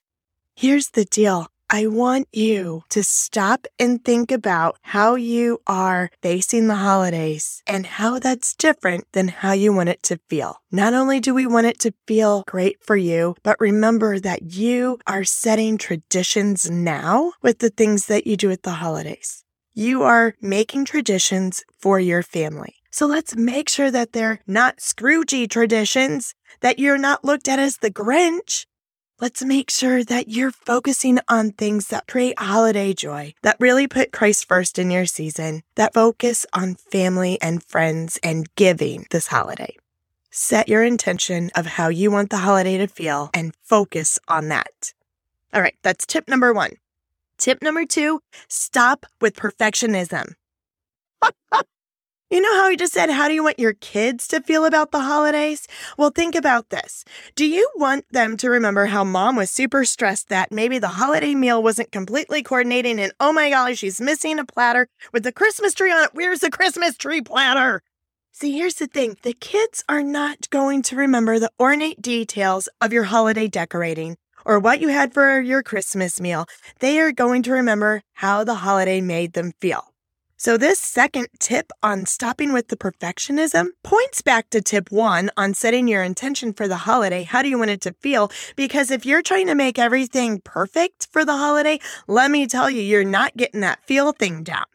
Here's 0.56 0.90
the 0.90 1.04
deal. 1.04 1.48
I 1.74 1.88
want 1.88 2.28
you 2.34 2.84
to 2.90 3.02
stop 3.02 3.66
and 3.80 4.04
think 4.04 4.30
about 4.30 4.78
how 4.82 5.16
you 5.16 5.62
are 5.66 6.10
facing 6.22 6.68
the 6.68 6.76
holidays 6.76 7.64
and 7.66 7.86
how 7.86 8.20
that's 8.20 8.54
different 8.54 9.06
than 9.14 9.30
how 9.30 9.54
you 9.54 9.72
want 9.72 9.88
it 9.88 10.04
to 10.04 10.20
feel. 10.30 10.58
Not 10.70 10.94
only 10.94 11.22
do 11.22 11.34
we 11.34 11.48
want 11.48 11.68
it 11.68 11.80
to 11.80 11.94
feel 12.06 12.44
great 12.46 12.84
for 12.84 12.98
you, 12.98 13.36
but 13.42 13.56
remember 13.62 14.20
that 14.20 14.52
you 14.52 15.00
are 15.08 15.24
setting 15.24 15.78
traditions 15.78 16.70
now 16.70 17.32
with 17.42 17.60
the 17.60 17.70
things 17.70 18.08
that 18.08 18.28
you 18.28 18.36
do 18.36 18.52
at 18.52 18.64
the 18.64 18.72
holidays. 18.72 19.46
You 19.74 20.04
are 20.04 20.36
making 20.42 20.84
traditions 20.84 21.64
for 21.80 22.02
your 22.02 22.22
family. 22.22 22.76
So 22.92 23.06
let's 23.06 23.38
make 23.38 23.70
sure 23.70 23.90
that 23.90 24.12
they're 24.12 24.42
not 24.46 24.80
Scroogey 24.80 25.50
traditions, 25.50 26.36
that 26.60 26.80
you're 26.80 26.98
not 26.98 27.24
looked 27.24 27.48
at 27.48 27.60
as 27.60 27.78
the 27.78 27.90
Grinch. 27.92 28.66
Let's 29.22 29.46
make 29.46 29.70
sure 29.70 30.04
that 30.06 30.30
you're 30.30 30.50
focusing 30.50 31.20
on 31.30 31.52
things 31.52 31.90
that 31.90 32.08
create 32.08 32.40
holiday 32.40 32.92
joy, 32.92 33.36
that 33.44 33.56
really 33.60 33.88
put 33.88 34.12
Christ 34.12 34.48
first 34.48 34.80
in 34.80 34.90
your 34.90 35.06
season, 35.06 35.62
that 35.76 35.94
focus 35.94 36.44
on 36.54 36.74
family 36.74 37.40
and 37.40 37.64
friends 37.64 38.18
and 38.24 38.50
giving 38.56 39.06
this 39.12 39.28
holiday. 39.28 39.78
Set 40.32 40.68
your 40.68 40.84
intention 40.84 41.52
of 41.54 41.68
how 41.68 41.90
you 41.90 42.10
want 42.10 42.32
the 42.32 42.38
holiday 42.38 42.80
to 42.80 42.88
feel 42.88 43.30
and 43.36 43.54
focus 43.62 44.18
on 44.28 44.48
that. 44.48 44.92
All 45.54 45.62
right, 45.62 45.78
that's 45.84 46.08
tip 46.08 46.28
number 46.28 46.52
one. 46.52 46.72
Tip 47.38 47.62
number 47.62 47.86
two 47.86 48.24
stop 48.48 49.06
with 49.22 49.36
perfectionism. 49.36 50.34
You 52.32 52.40
know 52.40 52.56
how 52.56 52.68
I 52.68 52.78
just 52.78 52.94
said, 52.94 53.10
how 53.10 53.28
do 53.28 53.34
you 53.34 53.44
want 53.44 53.60
your 53.60 53.74
kids 53.74 54.26
to 54.30 54.40
feel 54.40 54.64
about 54.64 54.92
the 54.92 55.02
holidays? 55.02 55.68
Well, 55.98 56.12
think 56.12 56.34
about 56.34 56.70
this. 56.70 57.04
Do 57.36 57.46
you 57.46 57.70
want 57.76 58.06
them 58.10 58.38
to 58.38 58.50
remember 58.50 58.86
how 58.86 59.04
mom 59.04 59.36
was 59.36 59.52
super 59.52 59.84
stressed 59.84 60.30
that 60.30 60.50
maybe 60.50 60.80
the 60.80 60.88
holiday 60.88 61.36
meal 61.36 61.62
wasn't 61.62 61.92
completely 61.92 62.42
coordinating 62.42 63.02
and 63.02 63.12
oh 63.20 63.34
my 63.34 63.50
golly, 63.50 63.76
she's 63.76 64.00
missing 64.00 64.40
a 64.40 64.46
platter 64.46 64.88
with 65.12 65.24
the 65.24 65.34
Christmas 65.34 65.74
tree 65.74 65.92
on 65.92 66.06
it? 66.06 66.12
Where's 66.14 66.40
the 66.40 66.50
Christmas 66.50 66.96
tree 66.96 67.20
platter? 67.20 67.82
See, 68.32 68.54
here's 68.58 68.76
the 68.76 68.88
thing 68.88 69.18
the 69.24 69.34
kids 69.34 69.84
are 69.90 70.02
not 70.02 70.50
going 70.52 70.84
to 70.84 70.96
remember 70.96 71.38
the 71.38 71.52
ornate 71.60 72.02
details 72.02 72.70
of 72.80 72.94
your 72.94 73.04
holiday 73.04 73.50
decorating 73.50 74.16
or 74.46 74.58
what 74.58 74.80
you 74.80 74.88
had 74.88 75.14
for 75.14 75.42
your 75.42 75.64
Christmas 75.64 76.22
meal. 76.22 76.46
They 76.80 76.98
are 77.02 77.12
going 77.12 77.44
to 77.44 77.52
remember 77.52 78.04
how 78.14 78.46
the 78.46 78.56
holiday 78.56 79.02
made 79.02 79.34
them 79.34 79.52
feel. 79.60 79.91
So, 80.44 80.58
this 80.58 80.80
second 80.80 81.28
tip 81.38 81.72
on 81.84 82.08
stopping 82.08 82.52
with 82.52 82.70
the 82.70 82.76
perfectionism 82.76 83.68
points 83.84 84.24
back 84.24 84.50
to 84.50 84.60
tip 84.60 84.92
one 84.92 85.30
on 85.38 85.54
setting 85.54 85.88
your 85.88 86.02
intention 86.02 86.52
for 86.52 86.68
the 86.68 86.78
holiday. 86.78 87.22
How 87.22 87.44
do 87.44 87.50
you 87.50 87.60
want 87.60 87.70
it 87.70 87.82
to 87.82 87.94
feel? 88.00 88.32
Because 88.56 88.90
if 88.90 89.06
you're 89.06 89.22
trying 89.22 89.46
to 89.46 89.54
make 89.54 89.78
everything 89.78 90.42
perfect 90.42 91.10
for 91.12 91.24
the 91.24 91.38
holiday, 91.38 91.80
let 92.08 92.32
me 92.32 92.48
tell 92.48 92.72
you, 92.72 92.82
you're 92.82 93.04
not 93.04 93.38
getting 93.38 93.62
that 93.62 93.86
feel 93.86 94.14
thing 94.14 94.42
down. 94.42 94.66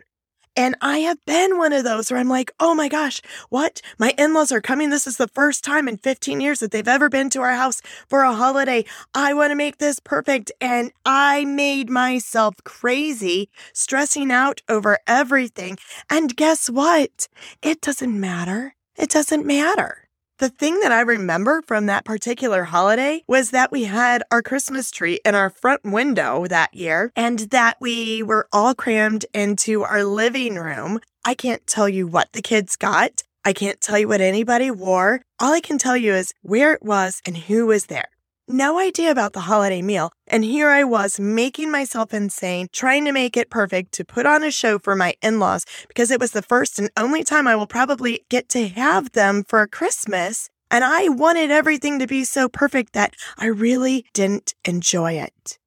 And 0.57 0.75
I 0.81 0.99
have 1.01 1.23
been 1.27 1.59
one 1.59 1.75
of 1.75 1.85
those 1.85 2.11
where 2.11 2.19
I'm 2.19 2.29
like, 2.29 2.51
oh 2.59 2.75
my 2.75 2.89
gosh, 2.89 3.21
what? 3.51 3.83
My 3.99 4.15
in 4.17 4.33
laws 4.33 4.51
are 4.51 4.63
coming. 4.63 4.89
This 4.89 5.07
is 5.07 5.19
the 5.19 5.29
first 5.29 5.63
time 5.63 5.87
in 5.87 5.99
15 5.99 6.41
years 6.41 6.61
that 6.61 6.71
they've 6.71 6.89
ever 6.89 7.11
been 7.11 7.29
to 7.31 7.41
our 7.41 7.53
house 7.55 7.83
for 8.09 8.23
a 8.23 8.33
holiday. 8.35 8.85
I 9.15 9.35
want 9.35 9.51
to 9.51 9.55
make 9.55 9.79
this 9.79 10.01
perfect. 10.01 10.51
And 10.61 10.93
I 11.05 11.45
made 11.45 11.91
myself 11.91 12.55
crazy, 12.65 13.51
stressing 13.75 14.33
out 14.33 14.63
over 14.69 14.99
everything. 15.07 15.77
And 16.09 16.35
guess 16.35 16.71
what? 16.71 17.29
It 17.63 17.83
doesn't 17.83 18.19
matter. 18.19 18.75
It 18.97 19.11
doesn't 19.11 19.45
matter. 19.45 20.06
The 20.39 20.51
thing 20.51 20.81
that 20.81 20.93
I 20.93 21.01
remember 21.01 21.63
from 21.63 21.87
that 21.87 22.05
particular 22.05 22.65
holiday 22.65 23.25
was 23.27 23.53
that 23.53 23.73
we 23.73 23.85
had 23.85 24.23
our 24.31 24.43
Christmas 24.43 24.91
tree 24.91 25.19
in 25.25 25.35
our 25.35 25.49
front 25.49 25.83
window 25.83 26.47
that 26.47 26.75
year 26.75 27.11
and 27.17 27.39
that 27.39 27.79
we 27.81 28.23
were 28.23 28.47
all 28.53 28.75
crammed 28.75 29.25
into 29.33 29.83
our 29.83 30.05
living 30.05 30.57
room. 30.57 31.01
I 31.25 31.33
can't 31.33 31.67
tell 31.67 31.89
you 31.89 32.07
what 32.07 32.35
the 32.35 32.43
kids 32.43 32.77
got. 32.77 33.23
I 33.47 33.55
can't 33.55 33.81
tell 33.81 33.99
you 33.99 34.09
what 34.09 34.21
anybody 34.21 34.71
wore. 34.71 35.23
All 35.41 35.55
I 35.55 35.61
can 35.61 35.79
tell 35.79 35.97
you 35.97 36.13
is 36.13 36.35
where 36.43 36.75
it 36.75 36.83
was 36.83 37.23
and 37.25 37.39
who 37.39 37.65
was 37.65 37.87
there 37.87 38.11
no 38.49 38.79
idea 38.79 39.11
about 39.11 39.33
the 39.33 39.41
holiday 39.41 39.83
meal. 39.83 40.13
And 40.27 40.45
here 40.45 40.69
I 40.69 40.85
was 40.85 41.19
making 41.19 41.71
myself 41.71 42.15
insane, 42.15 42.69
trying 42.73 43.05
to 43.05 43.13
make 43.13 43.37
it 43.37 43.51
perfect 43.51 43.93
to 43.93 44.05
put 44.05 44.27
on 44.27 44.45
a 44.45 44.51
show 44.51 44.79
for 44.79 44.95
my 44.95 45.15
in 45.23 45.39
laws 45.39 45.65
because 45.89 46.11
it 46.11 46.21
was 46.21 46.33
the 46.33 46.43
first 46.43 46.79
and 46.79 46.91
only 46.97 47.25
time 47.25 47.47
I 47.47 47.57
will 47.57 47.67
probably 47.67 48.25
get 48.29 48.49
to 48.51 48.69
have 48.69 49.13
them 49.13 49.45
for 49.49 49.67
Christmas. 49.67 50.49
And 50.71 50.85
I 50.85 51.09
wanted 51.09 51.51
everything 51.51 51.99
to 51.99 52.07
be 52.07 52.25
so 52.25 52.49
perfect 52.49 52.93
that 52.93 53.15
I 53.39 53.47
really 53.47 54.07
didn't 54.13 54.55
enjoy 54.65 55.13
it. 55.13 55.59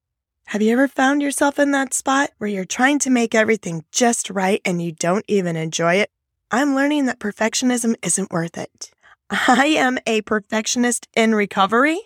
Have 0.47 0.61
you 0.61 0.73
ever 0.73 0.87
found 0.87 1.21
yourself 1.21 1.59
in 1.59 1.71
that 1.71 1.93
spot 1.93 2.31
where 2.39 2.49
you're 2.49 2.65
trying 2.65 2.99
to 2.99 3.09
make 3.09 3.35
everything 3.35 3.85
just 3.91 4.29
right 4.29 4.61
and 4.65 4.81
you 4.81 4.91
don't 4.91 5.25
even 5.27 5.55
enjoy 5.55 5.95
it? 5.95 6.09
I'm 6.49 6.73
learning 6.73 7.05
that 7.05 7.19
perfectionism 7.19 7.95
isn't 8.01 8.31
worth 8.31 8.57
it. 8.57 8.89
I 9.29 9.75
am 9.77 9.99
a 10.07 10.21
perfectionist 10.21 11.07
in 11.15 11.35
recovery. 11.35 11.99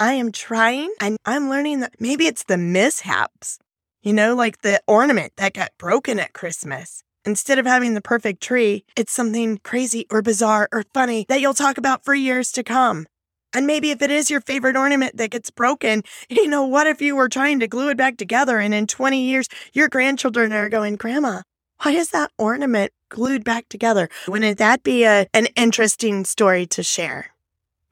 I 0.00 0.14
am 0.14 0.32
trying 0.32 0.94
and 0.98 1.18
I'm 1.26 1.50
learning 1.50 1.80
that 1.80 2.00
maybe 2.00 2.26
it's 2.26 2.44
the 2.44 2.56
mishaps, 2.56 3.58
you 4.00 4.14
know, 4.14 4.34
like 4.34 4.62
the 4.62 4.80
ornament 4.86 5.34
that 5.36 5.52
got 5.52 5.76
broken 5.76 6.18
at 6.18 6.32
Christmas. 6.32 7.02
Instead 7.26 7.58
of 7.58 7.66
having 7.66 7.92
the 7.92 8.00
perfect 8.00 8.42
tree, 8.42 8.86
it's 8.96 9.12
something 9.12 9.58
crazy 9.58 10.06
or 10.10 10.22
bizarre 10.22 10.70
or 10.72 10.84
funny 10.94 11.26
that 11.28 11.42
you'll 11.42 11.52
talk 11.52 11.76
about 11.76 12.02
for 12.02 12.14
years 12.14 12.50
to 12.52 12.62
come. 12.62 13.06
And 13.52 13.66
maybe 13.66 13.90
if 13.90 14.00
it 14.00 14.10
is 14.10 14.30
your 14.30 14.40
favorite 14.40 14.74
ornament 14.74 15.18
that 15.18 15.32
gets 15.32 15.50
broken, 15.50 16.02
you 16.30 16.48
know, 16.48 16.64
what 16.64 16.86
if 16.86 17.02
you 17.02 17.14
were 17.14 17.28
trying 17.28 17.60
to 17.60 17.68
glue 17.68 17.90
it 17.90 17.98
back 17.98 18.16
together 18.16 18.58
and 18.58 18.72
in 18.72 18.86
20 18.86 19.22
years, 19.22 19.48
your 19.74 19.90
grandchildren 19.90 20.50
are 20.54 20.70
going, 20.70 20.96
Grandma, 20.96 21.42
why 21.82 21.92
is 21.92 22.08
that 22.08 22.32
ornament 22.38 22.90
glued 23.10 23.44
back 23.44 23.68
together? 23.68 24.08
Wouldn't 24.26 24.56
that 24.56 24.82
be 24.82 25.04
a, 25.04 25.26
an 25.34 25.48
interesting 25.56 26.24
story 26.24 26.64
to 26.68 26.82
share? 26.82 27.34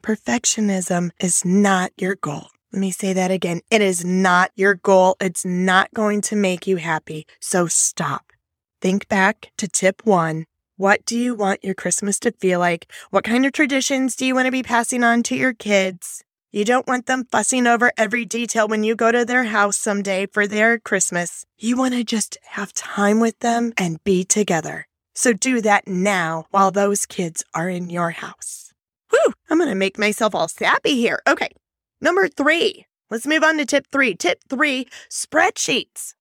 Perfectionism 0.01 1.11
is 1.19 1.43
not 1.43 1.91
your 1.97 2.15
goal. 2.15 2.47
Let 2.71 2.79
me 2.79 2.91
say 2.91 3.13
that 3.13 3.31
again. 3.31 3.61
It 3.69 3.81
is 3.81 4.05
not 4.05 4.51
your 4.55 4.75
goal. 4.75 5.17
It's 5.19 5.43
not 5.43 5.93
going 5.93 6.21
to 6.21 6.35
make 6.35 6.67
you 6.67 6.77
happy. 6.77 7.25
So 7.39 7.67
stop. 7.67 8.31
Think 8.81 9.07
back 9.09 9.51
to 9.57 9.67
tip 9.67 10.05
one. 10.05 10.45
What 10.77 11.05
do 11.05 11.17
you 11.17 11.35
want 11.35 11.63
your 11.63 11.73
Christmas 11.73 12.19
to 12.19 12.31
feel 12.31 12.59
like? 12.59 12.89
What 13.09 13.25
kind 13.25 13.45
of 13.45 13.51
traditions 13.51 14.15
do 14.15 14.25
you 14.25 14.33
want 14.33 14.45
to 14.45 14.51
be 14.51 14.63
passing 14.63 15.03
on 15.03 15.23
to 15.23 15.35
your 15.35 15.53
kids? 15.53 16.23
You 16.51 16.63
don't 16.63 16.87
want 16.87 17.05
them 17.05 17.27
fussing 17.29 17.67
over 17.67 17.91
every 17.97 18.25
detail 18.25 18.67
when 18.67 18.83
you 18.83 18.95
go 18.95 19.11
to 19.11 19.25
their 19.25 19.43
house 19.43 19.77
someday 19.77 20.25
for 20.25 20.47
their 20.47 20.79
Christmas. 20.79 21.45
You 21.57 21.75
want 21.77 21.93
to 21.93 22.03
just 22.03 22.37
have 22.51 22.73
time 22.73 23.19
with 23.19 23.37
them 23.39 23.73
and 23.77 24.03
be 24.03 24.23
together. 24.23 24.87
So 25.13 25.33
do 25.33 25.61
that 25.61 25.87
now 25.87 26.45
while 26.49 26.71
those 26.71 27.05
kids 27.05 27.43
are 27.53 27.69
in 27.69 27.89
your 27.89 28.11
house. 28.11 28.58
Whew, 29.11 29.33
I'm 29.49 29.57
going 29.57 29.69
to 29.69 29.75
make 29.75 29.97
myself 29.97 30.35
all 30.35 30.47
sappy 30.47 30.95
here. 30.95 31.21
Okay. 31.27 31.49
Number 32.01 32.27
three. 32.27 32.85
Let's 33.09 33.25
move 33.25 33.43
on 33.43 33.57
to 33.57 33.65
tip 33.65 33.87
three. 33.91 34.15
Tip 34.15 34.39
three 34.49 34.87
spreadsheets. 35.09 36.13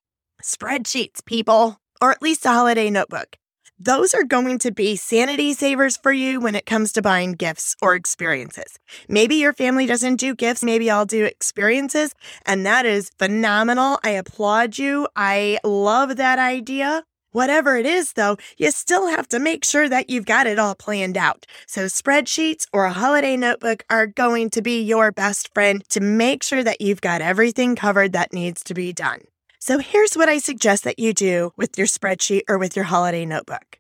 Spreadsheets, 0.43 1.25
people, 1.25 1.79
or 2.01 2.11
at 2.11 2.23
least 2.23 2.47
a 2.47 2.51
holiday 2.51 2.89
notebook. 2.89 3.37
Those 3.81 4.13
are 4.13 4.25
going 4.25 4.59
to 4.61 4.73
be 4.73 4.97
sanity 4.97 5.53
savers 5.53 5.97
for 5.97 6.13
you 6.13 6.41
when 6.41 6.57
it 6.57 6.67
comes 6.67 6.93
to 6.93 7.03
buying 7.03 7.35
gifts 7.35 7.77
or 7.81 7.95
experiences. 7.95 8.77
Maybe 9.09 9.37
your 9.37 9.53
family 9.53 9.87
doesn't 9.87 10.17
do 10.17 10.35
gifts, 10.35 10.65
maybe 10.65 10.91
I'll 10.91 11.07
do 11.07 11.25
experiences, 11.25 12.13
and 12.45 12.67
that 12.67 12.87
is 12.87 13.13
phenomenal. 13.21 14.01
I 14.03 14.11
applaud 14.11 14.79
you. 14.79 15.07
I 15.15 15.61
love 15.63 16.17
that 16.17 16.41
idea. 16.41 17.05
Whatever 17.33 17.77
it 17.77 17.85
is, 17.85 18.15
though, 18.15 18.39
you 18.57 18.71
still 18.71 19.09
have 19.09 19.29
to 19.29 19.39
make 19.39 19.63
sure 19.63 19.87
that 19.89 20.09
you've 20.09 20.25
got 20.25 20.47
it 20.47 20.59
all 20.59 20.75
planned 20.75 21.19
out. 21.19 21.45
So, 21.67 21.85
spreadsheets 21.85 22.67
or 22.73 22.87
a 22.87 22.93
holiday 22.93 23.37
notebook 23.37 23.85
are 23.91 24.07
going 24.07 24.49
to 24.51 24.63
be 24.63 24.81
your 24.83 25.13
best 25.13 25.53
friend 25.53 25.87
to 25.91 26.01
make 26.01 26.43
sure 26.43 26.65
that 26.65 26.81
you've 26.81 27.03
got 27.03 27.21
everything 27.21 27.77
covered 27.77 28.13
that 28.15 28.33
needs 28.33 28.65
to 28.65 28.75
be 28.75 28.95
done. 28.95 29.21
So, 29.59 29.79
here's 29.79 30.17
what 30.17 30.31
I 30.31 30.39
suggest 30.39 30.85
that 30.85 30.99
you 30.99 31.13
do 31.13 31.53
with 31.55 31.77
your 31.77 31.87
spreadsheet 31.87 32.43
or 32.49 32.57
with 32.57 32.75
your 32.75 32.87
holiday 32.87 33.27
notebook. 33.27 33.79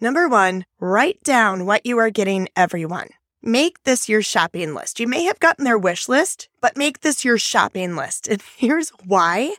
Number 0.00 0.28
one, 0.28 0.64
write 0.80 1.22
down 1.22 1.66
what 1.66 1.86
you 1.86 1.98
are 1.98 2.10
getting 2.10 2.48
everyone. 2.56 3.08
Make 3.42 3.84
this 3.84 4.08
your 4.08 4.22
shopping 4.22 4.74
list. 4.74 4.98
You 4.98 5.06
may 5.06 5.22
have 5.24 5.38
gotten 5.38 5.64
their 5.64 5.78
wish 5.78 6.08
list, 6.08 6.48
but 6.60 6.76
make 6.76 7.00
this 7.00 7.24
your 7.24 7.38
shopping 7.38 7.94
list. 7.94 8.26
And 8.30 8.42
here's 8.56 8.90
why. 9.06 9.54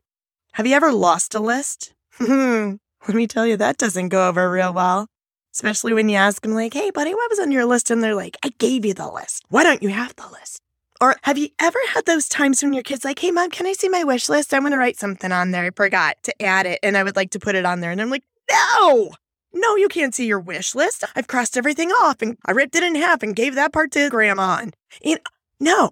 Have 0.53 0.67
you 0.67 0.75
ever 0.75 0.91
lost 0.91 1.35
a 1.35 1.39
list? 1.39 1.93
Hmm. 2.17 2.73
Let 3.07 3.15
me 3.15 3.27
tell 3.27 3.45
you, 3.45 3.57
that 3.57 3.77
doesn't 3.77 4.09
go 4.09 4.27
over 4.27 4.49
real 4.51 4.73
well. 4.73 5.07
Especially 5.53 5.93
when 5.93 6.09
you 6.09 6.15
ask 6.15 6.41
them, 6.41 6.53
like, 6.53 6.73
hey, 6.73 6.91
buddy, 6.91 7.13
what 7.13 7.29
was 7.29 7.39
on 7.39 7.51
your 7.51 7.65
list? 7.65 7.89
And 7.89 8.03
they're 8.03 8.15
like, 8.15 8.37
I 8.43 8.49
gave 8.59 8.85
you 8.85 8.93
the 8.93 9.09
list. 9.09 9.43
Why 9.49 9.63
don't 9.63 9.81
you 9.81 9.89
have 9.89 10.15
the 10.15 10.27
list? 10.27 10.61
Or 11.01 11.15
have 11.23 11.37
you 11.37 11.49
ever 11.59 11.79
had 11.93 12.05
those 12.05 12.27
times 12.27 12.61
when 12.61 12.73
your 12.73 12.83
kid's 12.83 13.05
like, 13.05 13.19
hey, 13.19 13.31
mom, 13.31 13.49
can 13.49 13.65
I 13.65 13.73
see 13.73 13.89
my 13.89 14.03
wish 14.03 14.27
list? 14.27 14.53
I 14.53 14.59
want 14.59 14.73
to 14.73 14.77
write 14.77 14.97
something 14.97 15.31
on 15.31 15.51
there. 15.51 15.65
I 15.65 15.69
forgot 15.71 16.21
to 16.23 16.41
add 16.41 16.65
it 16.65 16.79
and 16.83 16.97
I 16.97 17.03
would 17.03 17.15
like 17.15 17.31
to 17.31 17.39
put 17.39 17.55
it 17.55 17.65
on 17.65 17.79
there. 17.79 17.91
And 17.91 18.01
I'm 18.01 18.09
like, 18.09 18.23
no, 18.51 19.11
no, 19.53 19.75
you 19.77 19.87
can't 19.87 20.13
see 20.13 20.27
your 20.27 20.41
wish 20.41 20.75
list. 20.75 21.05
I've 21.15 21.27
crossed 21.27 21.57
everything 21.57 21.89
off 21.89 22.21
and 22.21 22.37
I 22.45 22.51
ripped 22.51 22.75
it 22.75 22.83
in 22.83 22.95
half 22.95 23.23
and 23.23 23.35
gave 23.35 23.55
that 23.55 23.71
part 23.71 23.91
to 23.93 24.09
grandma. 24.09 24.59
And, 24.61 24.75
you 25.01 25.15
know, 25.15 25.21
no. 25.59 25.91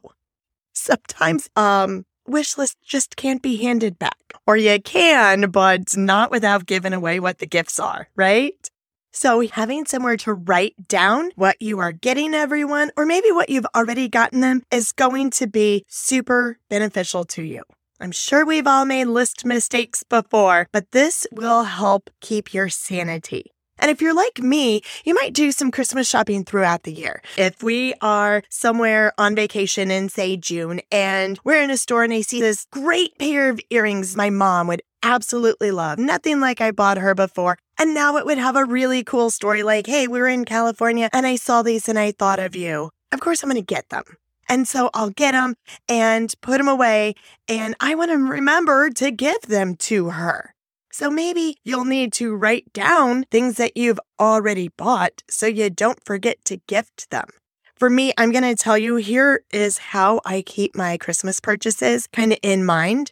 Sometimes, 0.73 1.49
um, 1.55 2.05
wish 2.27 2.57
list 2.57 2.77
just 2.83 3.15
can't 3.15 3.41
be 3.41 3.57
handed 3.57 3.97
back. 3.97 4.33
Or 4.45 4.57
you 4.57 4.79
can, 4.81 5.49
but 5.49 5.97
not 5.97 6.31
without 6.31 6.65
giving 6.65 6.93
away 6.93 7.19
what 7.19 7.39
the 7.39 7.47
gifts 7.47 7.79
are, 7.79 8.09
right? 8.15 8.69
So 9.11 9.47
having 9.47 9.85
somewhere 9.85 10.17
to 10.17 10.33
write 10.33 10.87
down 10.87 11.31
what 11.35 11.59
you 11.61 11.79
are 11.79 11.91
getting 11.91 12.33
everyone, 12.33 12.91
or 12.95 13.05
maybe 13.05 13.31
what 13.31 13.49
you've 13.49 13.65
already 13.75 14.07
gotten 14.09 14.41
them 14.41 14.61
is 14.71 14.91
going 14.91 15.31
to 15.31 15.47
be 15.47 15.83
super 15.87 16.59
beneficial 16.69 17.25
to 17.25 17.41
you. 17.41 17.63
I'm 17.99 18.11
sure 18.11 18.45
we've 18.45 18.67
all 18.67 18.85
made 18.85 19.05
list 19.05 19.43
mistakes 19.43 20.03
before, 20.03 20.67
but 20.71 20.91
this 20.91 21.25
will 21.31 21.63
help 21.63 22.11
keep 22.21 22.53
your 22.53 22.69
sanity. 22.69 23.53
And 23.87 23.95
if 23.95 24.01
you're 24.01 24.13
like 24.13 24.39
me, 24.39 24.81
you 25.05 25.13
might 25.13 25.31
do 25.31 25.49
some 25.53 25.71
Christmas 25.71 26.09
shopping 26.09 26.43
throughout 26.43 26.83
the 26.83 26.91
year. 26.91 27.21
If 27.37 27.63
we 27.63 27.93
are 28.01 28.43
somewhere 28.49 29.13
on 29.17 29.33
vacation 29.33 29.91
in, 29.91 30.09
say, 30.09 30.35
June, 30.35 30.81
and 30.91 31.39
we're 31.45 31.61
in 31.61 31.71
a 31.71 31.77
store 31.77 32.03
and 32.03 32.11
I 32.11 32.19
see 32.19 32.41
this 32.41 32.67
great 32.69 33.17
pair 33.17 33.49
of 33.49 33.61
earrings 33.69 34.17
my 34.17 34.29
mom 34.29 34.67
would 34.67 34.81
absolutely 35.03 35.71
love, 35.71 35.99
nothing 35.99 36.41
like 36.41 36.59
I 36.59 36.71
bought 36.71 36.97
her 36.97 37.15
before. 37.15 37.57
And 37.77 37.93
now 37.93 38.17
it 38.17 38.25
would 38.25 38.37
have 38.37 38.57
a 38.57 38.65
really 38.65 39.05
cool 39.05 39.29
story 39.29 39.63
like, 39.63 39.87
hey, 39.87 40.05
we 40.05 40.19
were 40.19 40.27
in 40.27 40.43
California 40.43 41.09
and 41.13 41.25
I 41.25 41.37
saw 41.37 41.61
these 41.61 41.87
and 41.87 41.97
I 41.97 42.11
thought 42.11 42.39
of 42.39 42.57
you. 42.57 42.91
Of 43.13 43.21
course, 43.21 43.41
I'm 43.41 43.49
going 43.49 43.55
to 43.55 43.65
get 43.65 43.87
them. 43.87 44.03
And 44.49 44.67
so 44.67 44.89
I'll 44.93 45.11
get 45.11 45.31
them 45.31 45.55
and 45.87 46.33
put 46.41 46.57
them 46.57 46.67
away. 46.67 47.15
And 47.47 47.73
I 47.79 47.95
want 47.95 48.11
to 48.11 48.17
remember 48.17 48.89
to 48.89 49.11
give 49.11 49.43
them 49.43 49.75
to 49.75 50.09
her. 50.09 50.53
So 50.99 51.11
maybe 51.11 51.57
you'll 51.63 51.85
need 51.85 52.11
to 52.13 52.35
write 52.35 52.73
down 52.73 53.25
things 53.29 53.57
that 53.57 53.77
you've 53.77 53.99
already 54.19 54.69
bought 54.69 55.21
so 55.29 55.45
you 55.45 55.69
don't 55.69 56.03
forget 56.03 56.43
to 56.45 56.57
gift 56.65 57.11
them. 57.11 57.27
For 57.75 57.87
me, 57.87 58.13
I'm 58.17 58.31
going 58.31 58.43
to 58.43 58.55
tell 58.55 58.79
you 58.79 58.95
here 58.95 59.43
is 59.53 59.77
how 59.77 60.21
I 60.25 60.41
keep 60.41 60.75
my 60.75 60.97
Christmas 60.97 61.39
purchases 61.39 62.07
kind 62.11 62.31
of 62.31 62.39
in 62.41 62.65
mind. 62.65 63.11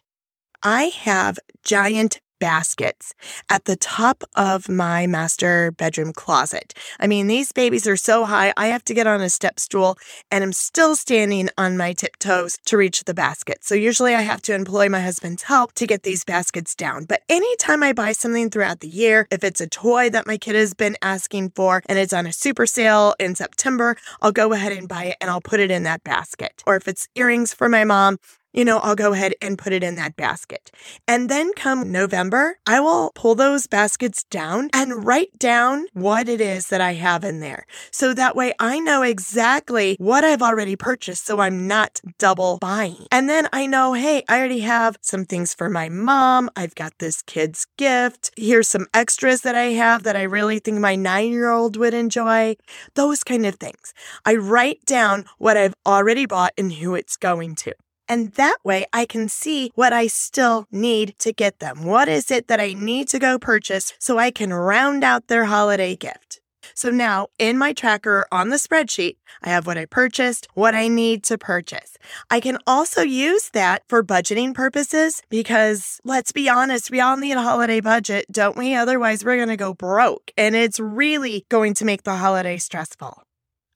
I 0.64 0.86
have 0.86 1.38
giant 1.62 2.18
baskets 2.38 3.14
at 3.50 3.64
the 3.64 3.76
top 3.76 4.24
of 4.34 4.68
my 4.68 5.06
master 5.06 5.70
bedroom 5.72 6.12
closet. 6.12 6.74
I 7.00 7.06
mean, 7.06 7.26
these 7.26 7.52
babies 7.52 7.86
are 7.86 7.96
so 7.96 8.24
high, 8.24 8.52
I 8.56 8.68
have 8.68 8.84
to 8.84 8.94
get 8.94 9.06
on 9.06 9.20
a 9.20 9.30
step 9.30 9.60
stool 9.60 9.96
and 10.30 10.42
I'm 10.44 10.52
still 10.52 10.96
standing 10.96 11.48
on 11.56 11.76
my 11.76 11.92
tiptoes 11.92 12.58
to 12.66 12.76
reach 12.76 13.04
the 13.04 13.14
basket. 13.14 13.64
So 13.64 13.74
usually 13.74 14.14
I 14.14 14.22
have 14.22 14.42
to 14.42 14.54
employ 14.54 14.88
my 14.88 15.00
husband's 15.00 15.44
help 15.44 15.72
to 15.74 15.86
get 15.86 16.02
these 16.02 16.24
baskets 16.24 16.74
down. 16.74 17.04
But 17.04 17.22
anytime 17.28 17.82
I 17.82 17.92
buy 17.92 18.12
something 18.12 18.50
throughout 18.50 18.80
the 18.80 18.88
year, 18.88 19.26
if 19.30 19.44
it's 19.44 19.60
a 19.60 19.66
toy 19.68 20.10
that 20.10 20.26
my 20.26 20.38
kid 20.38 20.54
has 20.54 20.74
been 20.74 20.96
asking 21.02 21.50
for 21.50 21.82
and 21.86 21.98
it's 21.98 22.12
on 22.12 22.26
a 22.26 22.32
super 22.32 22.66
sale 22.66 23.14
in 23.18 23.34
September, 23.34 23.96
I'll 24.20 24.32
go 24.32 24.52
ahead 24.52 24.72
and 24.72 24.88
buy 24.88 25.04
it 25.04 25.16
and 25.20 25.30
I'll 25.30 25.40
put 25.40 25.60
it 25.60 25.70
in 25.70 25.84
that 25.84 26.04
basket. 26.04 26.62
Or 26.66 26.76
if 26.76 26.88
it's 26.88 27.08
earrings 27.14 27.52
for 27.54 27.68
my 27.68 27.84
mom, 27.84 28.18
you 28.56 28.64
know, 28.64 28.78
I'll 28.78 28.96
go 28.96 29.12
ahead 29.12 29.34
and 29.42 29.58
put 29.58 29.74
it 29.74 29.84
in 29.84 29.96
that 29.96 30.16
basket. 30.16 30.70
And 31.06 31.28
then 31.28 31.52
come 31.52 31.92
November, 31.92 32.58
I 32.66 32.80
will 32.80 33.12
pull 33.14 33.34
those 33.34 33.66
baskets 33.66 34.24
down 34.24 34.70
and 34.72 35.04
write 35.04 35.38
down 35.38 35.86
what 35.92 36.26
it 36.26 36.40
is 36.40 36.68
that 36.68 36.80
I 36.80 36.94
have 36.94 37.22
in 37.22 37.40
there. 37.40 37.66
So 37.90 38.14
that 38.14 38.34
way 38.34 38.54
I 38.58 38.80
know 38.80 39.02
exactly 39.02 39.96
what 40.00 40.24
I've 40.24 40.40
already 40.40 40.74
purchased. 40.74 41.26
So 41.26 41.40
I'm 41.40 41.68
not 41.68 42.00
double 42.18 42.56
buying. 42.58 43.06
And 43.12 43.28
then 43.28 43.46
I 43.52 43.66
know, 43.66 43.92
hey, 43.92 44.24
I 44.26 44.38
already 44.38 44.60
have 44.60 44.96
some 45.02 45.26
things 45.26 45.52
for 45.52 45.68
my 45.68 45.90
mom. 45.90 46.48
I've 46.56 46.74
got 46.74 46.94
this 46.98 47.20
kid's 47.20 47.66
gift. 47.76 48.30
Here's 48.38 48.68
some 48.68 48.86
extras 48.94 49.42
that 49.42 49.54
I 49.54 49.72
have 49.72 50.02
that 50.04 50.16
I 50.16 50.22
really 50.22 50.60
think 50.60 50.78
my 50.78 50.96
nine 50.96 51.30
year 51.30 51.50
old 51.50 51.76
would 51.76 51.92
enjoy. 51.92 52.56
Those 52.94 53.22
kind 53.22 53.44
of 53.44 53.56
things. 53.56 53.92
I 54.24 54.36
write 54.36 54.86
down 54.86 55.26
what 55.36 55.58
I've 55.58 55.74
already 55.84 56.24
bought 56.24 56.54
and 56.56 56.72
who 56.72 56.94
it's 56.94 57.18
going 57.18 57.54
to. 57.56 57.74
And 58.08 58.32
that 58.32 58.58
way 58.64 58.86
I 58.92 59.04
can 59.04 59.28
see 59.28 59.70
what 59.74 59.92
I 59.92 60.06
still 60.06 60.66
need 60.70 61.18
to 61.18 61.32
get 61.32 61.58
them. 61.58 61.84
What 61.84 62.08
is 62.08 62.30
it 62.30 62.48
that 62.48 62.60
I 62.60 62.72
need 62.72 63.08
to 63.08 63.18
go 63.18 63.38
purchase 63.38 63.92
so 63.98 64.18
I 64.18 64.30
can 64.30 64.52
round 64.52 65.04
out 65.04 65.28
their 65.28 65.46
holiday 65.46 65.96
gift? 65.96 66.40
So 66.74 66.90
now 66.90 67.28
in 67.38 67.58
my 67.58 67.72
tracker 67.72 68.26
on 68.32 68.48
the 68.50 68.56
spreadsheet, 68.56 69.16
I 69.42 69.50
have 69.50 69.66
what 69.66 69.78
I 69.78 69.86
purchased, 69.86 70.48
what 70.54 70.74
I 70.74 70.88
need 70.88 71.22
to 71.24 71.38
purchase. 71.38 71.96
I 72.30 72.40
can 72.40 72.58
also 72.66 73.02
use 73.02 73.50
that 73.50 73.82
for 73.88 74.02
budgeting 74.02 74.54
purposes 74.54 75.22
because 75.28 76.00
let's 76.04 76.32
be 76.32 76.48
honest, 76.48 76.90
we 76.90 77.00
all 77.00 77.16
need 77.16 77.32
a 77.32 77.42
holiday 77.42 77.80
budget, 77.80 78.26
don't 78.30 78.56
we? 78.56 78.74
Otherwise, 78.74 79.24
we're 79.24 79.36
going 79.36 79.48
to 79.48 79.56
go 79.56 79.74
broke 79.74 80.32
and 80.36 80.54
it's 80.54 80.80
really 80.80 81.46
going 81.48 81.74
to 81.74 81.84
make 81.84 82.02
the 82.02 82.16
holiday 82.16 82.56
stressful. 82.56 83.25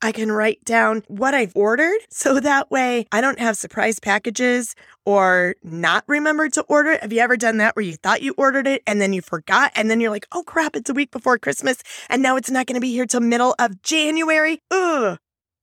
I 0.03 0.13
can 0.13 0.33
write 0.33 0.65
down 0.65 1.03
what 1.09 1.35
I've 1.35 1.53
ordered 1.55 1.99
so 2.11 2.41
that 2.41 2.71
way 2.71 3.07
I 3.13 3.21
don't 3.21 3.39
have 3.39 3.57
surprise 3.57 3.99
packages 3.99 4.75
or 5.05 5.55
not 5.63 6.05
remember 6.07 6.49
to 6.51 6.63
order 6.63 6.93
it. 6.93 7.03
Have 7.03 7.13
you 7.13 7.21
ever 7.21 7.37
done 7.37 7.59
that 7.59 7.77
where 7.77 7.85
you 7.85 7.95
thought 7.95 8.23
you 8.23 8.35
ordered 8.37 8.67
it 8.67 8.83
and 8.87 9.01
then 9.01 9.13
you 9.13 9.23
forgot 9.23 9.73
and 9.75 9.91
then 9.91 10.01
you're 10.01 10.11
like, 10.11 10.27
oh 10.33 10.43
crap, 10.43 10.77
it's 10.77 10.91
a 10.91 10.95
week 10.95 11.11
before 11.11 11.39
Christmas 11.39 11.83
and 12.09 12.23
now 12.23 12.37
it's 12.37 12.51
not 12.51 12.67
going 12.67 12.75
to 12.75 12.81
be 12.81 12.93
here 12.93 13.07
till 13.07 13.21
middle 13.21 13.55
of 13.59 13.83
January? 13.83 14.63
Ugh. 14.71 15.19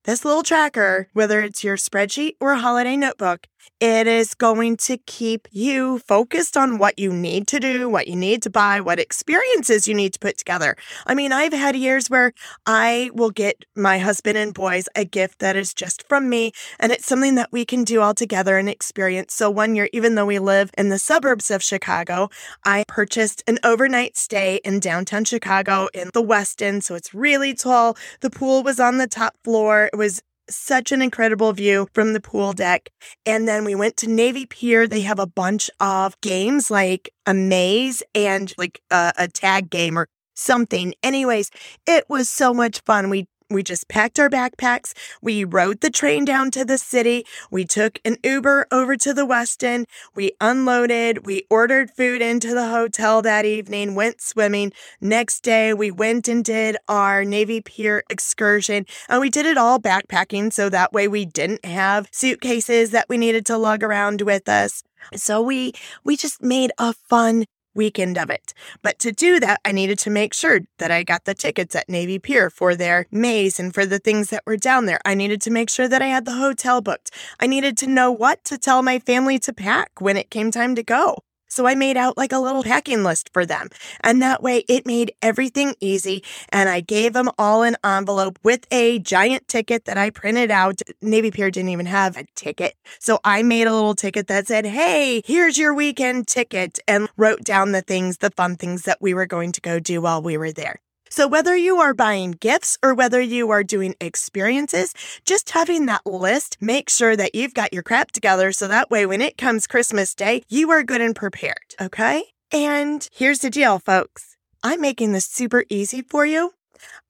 This 0.07 0.23
little 0.23 0.41
tracker, 0.41 1.09
whether 1.11 1.41
it's 1.41 1.65
your 1.65 1.75
spreadsheet 1.75 2.37
or 2.39 2.55
holiday 2.55 2.95
notebook, 2.95 3.45
it 3.79 4.07
is 4.07 4.33
going 4.33 4.77
to 4.77 4.97
keep 4.97 5.47
you 5.51 5.99
focused 5.99 6.57
on 6.57 6.79
what 6.79 6.97
you 6.97 7.13
need 7.13 7.47
to 7.47 7.59
do, 7.59 7.87
what 7.87 8.07
you 8.07 8.15
need 8.15 8.41
to 8.43 8.49
buy, 8.49 8.81
what 8.81 8.99
experiences 8.99 9.87
you 9.87 9.93
need 9.93 10.13
to 10.13 10.19
put 10.19 10.37
together. 10.37 10.75
I 11.05 11.13
mean, 11.13 11.31
I've 11.31 11.53
had 11.53 11.75
years 11.75 12.09
where 12.09 12.33
I 12.65 13.11
will 13.13 13.29
get 13.29 13.65
my 13.75 13.99
husband 13.99 14.37
and 14.37 14.53
boys 14.53 14.87
a 14.95 15.05
gift 15.05 15.39
that 15.39 15.55
is 15.55 15.73
just 15.75 16.07
from 16.07 16.27
me, 16.27 16.53
and 16.79 16.91
it's 16.91 17.05
something 17.05 17.35
that 17.35 17.51
we 17.51 17.65
can 17.65 17.83
do 17.83 18.01
all 18.01 18.15
together 18.15 18.57
and 18.57 18.67
experience. 18.67 19.35
So 19.35 19.49
one 19.51 19.75
year, 19.75 19.89
even 19.93 20.15
though 20.15 20.25
we 20.25 20.39
live 20.39 20.71
in 20.77 20.89
the 20.89 20.97
suburbs 20.97 21.51
of 21.51 21.61
Chicago, 21.61 22.29
I 22.65 22.83
purchased 22.87 23.43
an 23.45 23.59
overnight 23.63 24.17
stay 24.17 24.59
in 24.63 24.79
downtown 24.79 25.23
Chicago 25.25 25.87
in 25.93 26.09
the 26.13 26.23
Westin. 26.23 26.81
So 26.81 26.95
it's 26.95 27.13
really 27.13 27.53
tall. 27.53 27.95
The 28.21 28.31
pool 28.31 28.63
was 28.63 28.79
on 28.79 28.97
the 28.97 29.07
top 29.07 29.35
floor 29.43 29.91
was 29.97 30.21
such 30.49 30.91
an 30.91 31.01
incredible 31.01 31.51
view 31.53 31.87
from 31.93 32.13
the 32.13 32.21
pool 32.21 32.53
deck. 32.53 32.89
And 33.25 33.47
then 33.47 33.65
we 33.65 33.75
went 33.75 33.97
to 33.97 34.07
Navy 34.07 34.45
Pier. 34.45 34.87
They 34.87 35.01
have 35.01 35.19
a 35.19 35.27
bunch 35.27 35.69
of 35.79 36.19
games 36.21 36.71
like 36.71 37.09
a 37.25 37.33
maze 37.33 38.01
and 38.15 38.53
like 38.57 38.81
a, 38.89 39.11
a 39.17 39.27
tag 39.27 39.69
game 39.69 39.97
or 39.99 40.07
something. 40.35 40.93
Anyways, 41.03 41.51
it 41.85 42.05
was 42.09 42.29
so 42.29 42.53
much 42.53 42.81
fun. 42.81 43.09
We 43.09 43.27
we 43.49 43.63
just 43.63 43.87
packed 43.87 44.19
our 44.19 44.29
backpacks. 44.29 44.93
We 45.21 45.45
rode 45.45 45.79
the 45.79 45.89
train 45.89 46.25
down 46.25 46.51
to 46.51 46.65
the 46.65 46.77
city. 46.77 47.25
We 47.49 47.63
took 47.63 47.99
an 48.03 48.17
Uber 48.23 48.67
over 48.71 48.97
to 48.97 49.13
the 49.13 49.25
Westin. 49.25 49.85
We 50.15 50.33
unloaded. 50.41 51.25
We 51.25 51.45
ordered 51.49 51.91
food 51.91 52.21
into 52.21 52.53
the 52.53 52.67
hotel 52.67 53.21
that 53.21 53.45
evening, 53.45 53.95
went 53.95 54.21
swimming. 54.21 54.73
Next 54.99 55.43
day, 55.43 55.73
we 55.73 55.91
went 55.91 56.27
and 56.27 56.43
did 56.43 56.75
our 56.89 57.23
Navy 57.23 57.61
Pier 57.61 58.03
excursion 58.09 58.85
and 59.07 59.21
we 59.21 59.29
did 59.29 59.45
it 59.45 59.57
all 59.57 59.79
backpacking. 59.79 60.51
So 60.51 60.67
that 60.69 60.91
way 60.91 61.07
we 61.07 61.25
didn't 61.25 61.63
have 61.63 62.09
suitcases 62.11 62.91
that 62.91 63.07
we 63.07 63.17
needed 63.17 63.45
to 63.45 63.57
lug 63.57 63.81
around 63.81 64.21
with 64.21 64.49
us. 64.49 64.83
So 65.15 65.41
we, 65.41 65.73
we 66.03 66.17
just 66.17 66.41
made 66.41 66.71
a 66.77 66.93
fun 66.93 67.45
weekend 67.77 68.17
of 68.17 68.29
it. 68.29 68.53
But 68.81 68.99
to 68.99 69.11
do 69.13 69.39
that, 69.39 69.61
I 69.63 69.71
needed 69.71 69.99
to 69.99 70.09
make 70.09 70.33
sure 70.33 70.61
that 70.79 70.91
I 70.91 71.03
got 71.03 71.25
the 71.25 71.33
tickets 71.33 71.75
at 71.75 71.87
Navy 71.87 72.19
Pier 72.19 72.49
for 72.49 72.75
their 72.75 73.05
maze 73.11 73.59
and 73.59 73.73
for 73.73 73.85
the 73.85 73.99
things 73.99 74.29
that 74.31 74.43
were 74.45 74.57
down 74.57 74.87
there. 74.87 74.99
I 75.05 75.13
needed 75.13 75.41
to 75.43 75.51
make 75.51 75.69
sure 75.69 75.87
that 75.87 76.01
I 76.01 76.07
had 76.07 76.25
the 76.25 76.33
hotel 76.33 76.81
booked. 76.81 77.11
I 77.39 77.47
needed 77.47 77.77
to 77.77 77.87
know 77.87 78.11
what 78.11 78.43
to 78.45 78.57
tell 78.57 78.81
my 78.81 78.99
family 78.99 79.39
to 79.39 79.53
pack 79.53 80.01
when 80.01 80.17
it 80.17 80.29
came 80.29 80.51
time 80.51 80.75
to 80.75 80.83
go. 80.83 81.23
So 81.57 81.65
I 81.65 81.73
made 81.73 81.97
out 81.97 82.17
like 82.17 82.31
a 82.31 82.37
little 82.37 82.61
packing 82.61 83.03
list 83.03 83.31
for 83.33 83.43
them. 83.43 83.69
And 84.01 84.21
that 84.21 84.43
way 84.43 84.63
it 84.69 84.85
made 84.85 85.13
everything 85.23 85.73
easy. 85.79 86.23
And 86.49 86.69
I 86.69 86.81
gave 86.81 87.13
them 87.13 87.31
all 87.39 87.63
an 87.63 87.77
envelope 87.83 88.37
with 88.43 88.67
a 88.69 88.99
giant 88.99 89.47
ticket 89.47 89.85
that 89.85 89.97
I 89.97 90.11
printed 90.11 90.51
out. 90.51 90.83
Navy 91.01 91.31
Pier 91.31 91.49
didn't 91.49 91.69
even 91.69 91.87
have 91.87 92.15
a 92.15 92.25
ticket. 92.35 92.75
So 92.99 93.17
I 93.23 93.41
made 93.41 93.65
a 93.65 93.73
little 93.73 93.95
ticket 93.95 94.27
that 94.27 94.45
said, 94.45 94.67
Hey, 94.67 95.23
here's 95.25 95.57
your 95.57 95.73
weekend 95.73 96.27
ticket 96.27 96.77
and 96.87 97.09
wrote 97.17 97.43
down 97.43 97.71
the 97.71 97.81
things, 97.81 98.19
the 98.19 98.29
fun 98.29 98.55
things 98.55 98.83
that 98.83 99.01
we 99.01 99.15
were 99.15 99.25
going 99.25 99.51
to 99.53 99.61
go 99.61 99.79
do 99.79 99.99
while 99.99 100.21
we 100.21 100.37
were 100.37 100.51
there. 100.51 100.79
So, 101.09 101.27
whether 101.27 101.55
you 101.55 101.77
are 101.77 101.93
buying 101.93 102.31
gifts 102.31 102.77
or 102.83 102.93
whether 102.93 103.21
you 103.21 103.49
are 103.51 103.63
doing 103.63 103.95
experiences, 103.99 104.93
just 105.25 105.51
having 105.51 105.85
that 105.85 106.05
list, 106.05 106.57
make 106.61 106.89
sure 106.89 107.15
that 107.15 107.35
you've 107.35 107.53
got 107.53 107.73
your 107.73 107.83
crap 107.83 108.11
together 108.11 108.51
so 108.51 108.67
that 108.67 108.89
way 108.89 109.05
when 109.05 109.21
it 109.21 109.37
comes 109.37 109.67
Christmas 109.67 110.13
Day, 110.13 110.43
you 110.49 110.71
are 110.71 110.83
good 110.83 111.01
and 111.01 111.15
prepared. 111.15 111.75
Okay? 111.79 112.23
And 112.51 113.07
here's 113.11 113.39
the 113.39 113.49
deal, 113.49 113.79
folks 113.79 114.37
I'm 114.63 114.81
making 114.81 115.13
this 115.13 115.25
super 115.25 115.65
easy 115.69 116.01
for 116.01 116.25
you. 116.25 116.53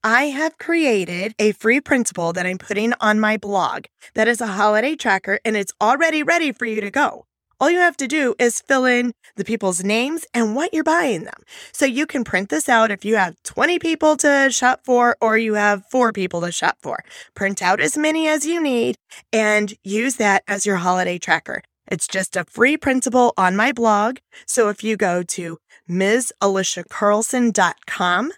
I 0.03 0.25
have 0.25 0.57
created 0.57 1.33
a 1.39 1.51
free 1.53 1.81
printable 1.81 2.33
that 2.33 2.45
I'm 2.45 2.57
putting 2.57 2.93
on 3.01 3.19
my 3.19 3.38
blog 3.38 3.86
that 4.13 4.27
is 4.27 4.41
a 4.41 4.47
holiday 4.47 4.95
tracker 4.95 5.39
and 5.43 5.57
it's 5.57 5.73
already 5.81 6.23
ready 6.23 6.51
for 6.51 6.65
you 6.65 6.81
to 6.81 6.91
go. 6.91 7.25
All 7.59 7.71
you 7.71 7.79
have 7.79 7.97
to 7.97 8.07
do 8.07 8.35
is 8.37 8.61
fill 8.61 8.85
in 8.85 9.13
the 9.35 9.43
people's 9.43 9.83
names 9.83 10.27
and 10.31 10.55
what 10.55 10.71
you're 10.73 10.83
buying 10.83 11.23
them. 11.23 11.41
So 11.71 11.87
you 11.87 12.05
can 12.05 12.23
print 12.23 12.49
this 12.49 12.69
out 12.69 12.91
if 12.91 13.03
you 13.03 13.15
have 13.15 13.41
20 13.43 13.79
people 13.79 14.15
to 14.17 14.49
shop 14.51 14.81
for 14.85 15.17
or 15.19 15.39
you 15.39 15.55
have 15.55 15.83
four 15.89 16.13
people 16.13 16.41
to 16.41 16.51
shop 16.51 16.77
for. 16.81 17.03
Print 17.33 17.63
out 17.63 17.81
as 17.81 17.97
many 17.97 18.27
as 18.27 18.45
you 18.45 18.61
need 18.61 18.97
and 19.33 19.73
use 19.83 20.17
that 20.17 20.43
as 20.47 20.67
your 20.67 20.75
holiday 20.77 21.17
tracker. 21.17 21.63
It's 21.87 22.07
just 22.07 22.35
a 22.35 22.43
free 22.43 22.77
printable 22.77 23.33
on 23.37 23.55
my 23.55 23.71
blog. 23.71 24.17
So 24.45 24.69
if 24.69 24.83
you 24.83 24.95
go 24.95 25.23
to 25.23 25.57
MsAliciaCarlson.com 25.89 28.31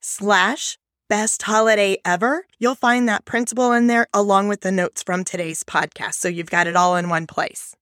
slash 0.00 0.78
best 1.10 1.42
holiday 1.42 1.98
ever, 2.06 2.46
you'll 2.58 2.74
find 2.74 3.06
that 3.08 3.26
printable 3.26 3.72
in 3.72 3.86
there 3.86 4.06
along 4.14 4.48
with 4.48 4.62
the 4.62 4.72
notes 4.72 5.02
from 5.02 5.24
today's 5.24 5.62
podcast. 5.62 6.14
So 6.14 6.28
you've 6.28 6.48
got 6.48 6.66
it 6.66 6.76
all 6.76 6.96
in 6.96 7.10
one 7.10 7.26
place. 7.26 7.76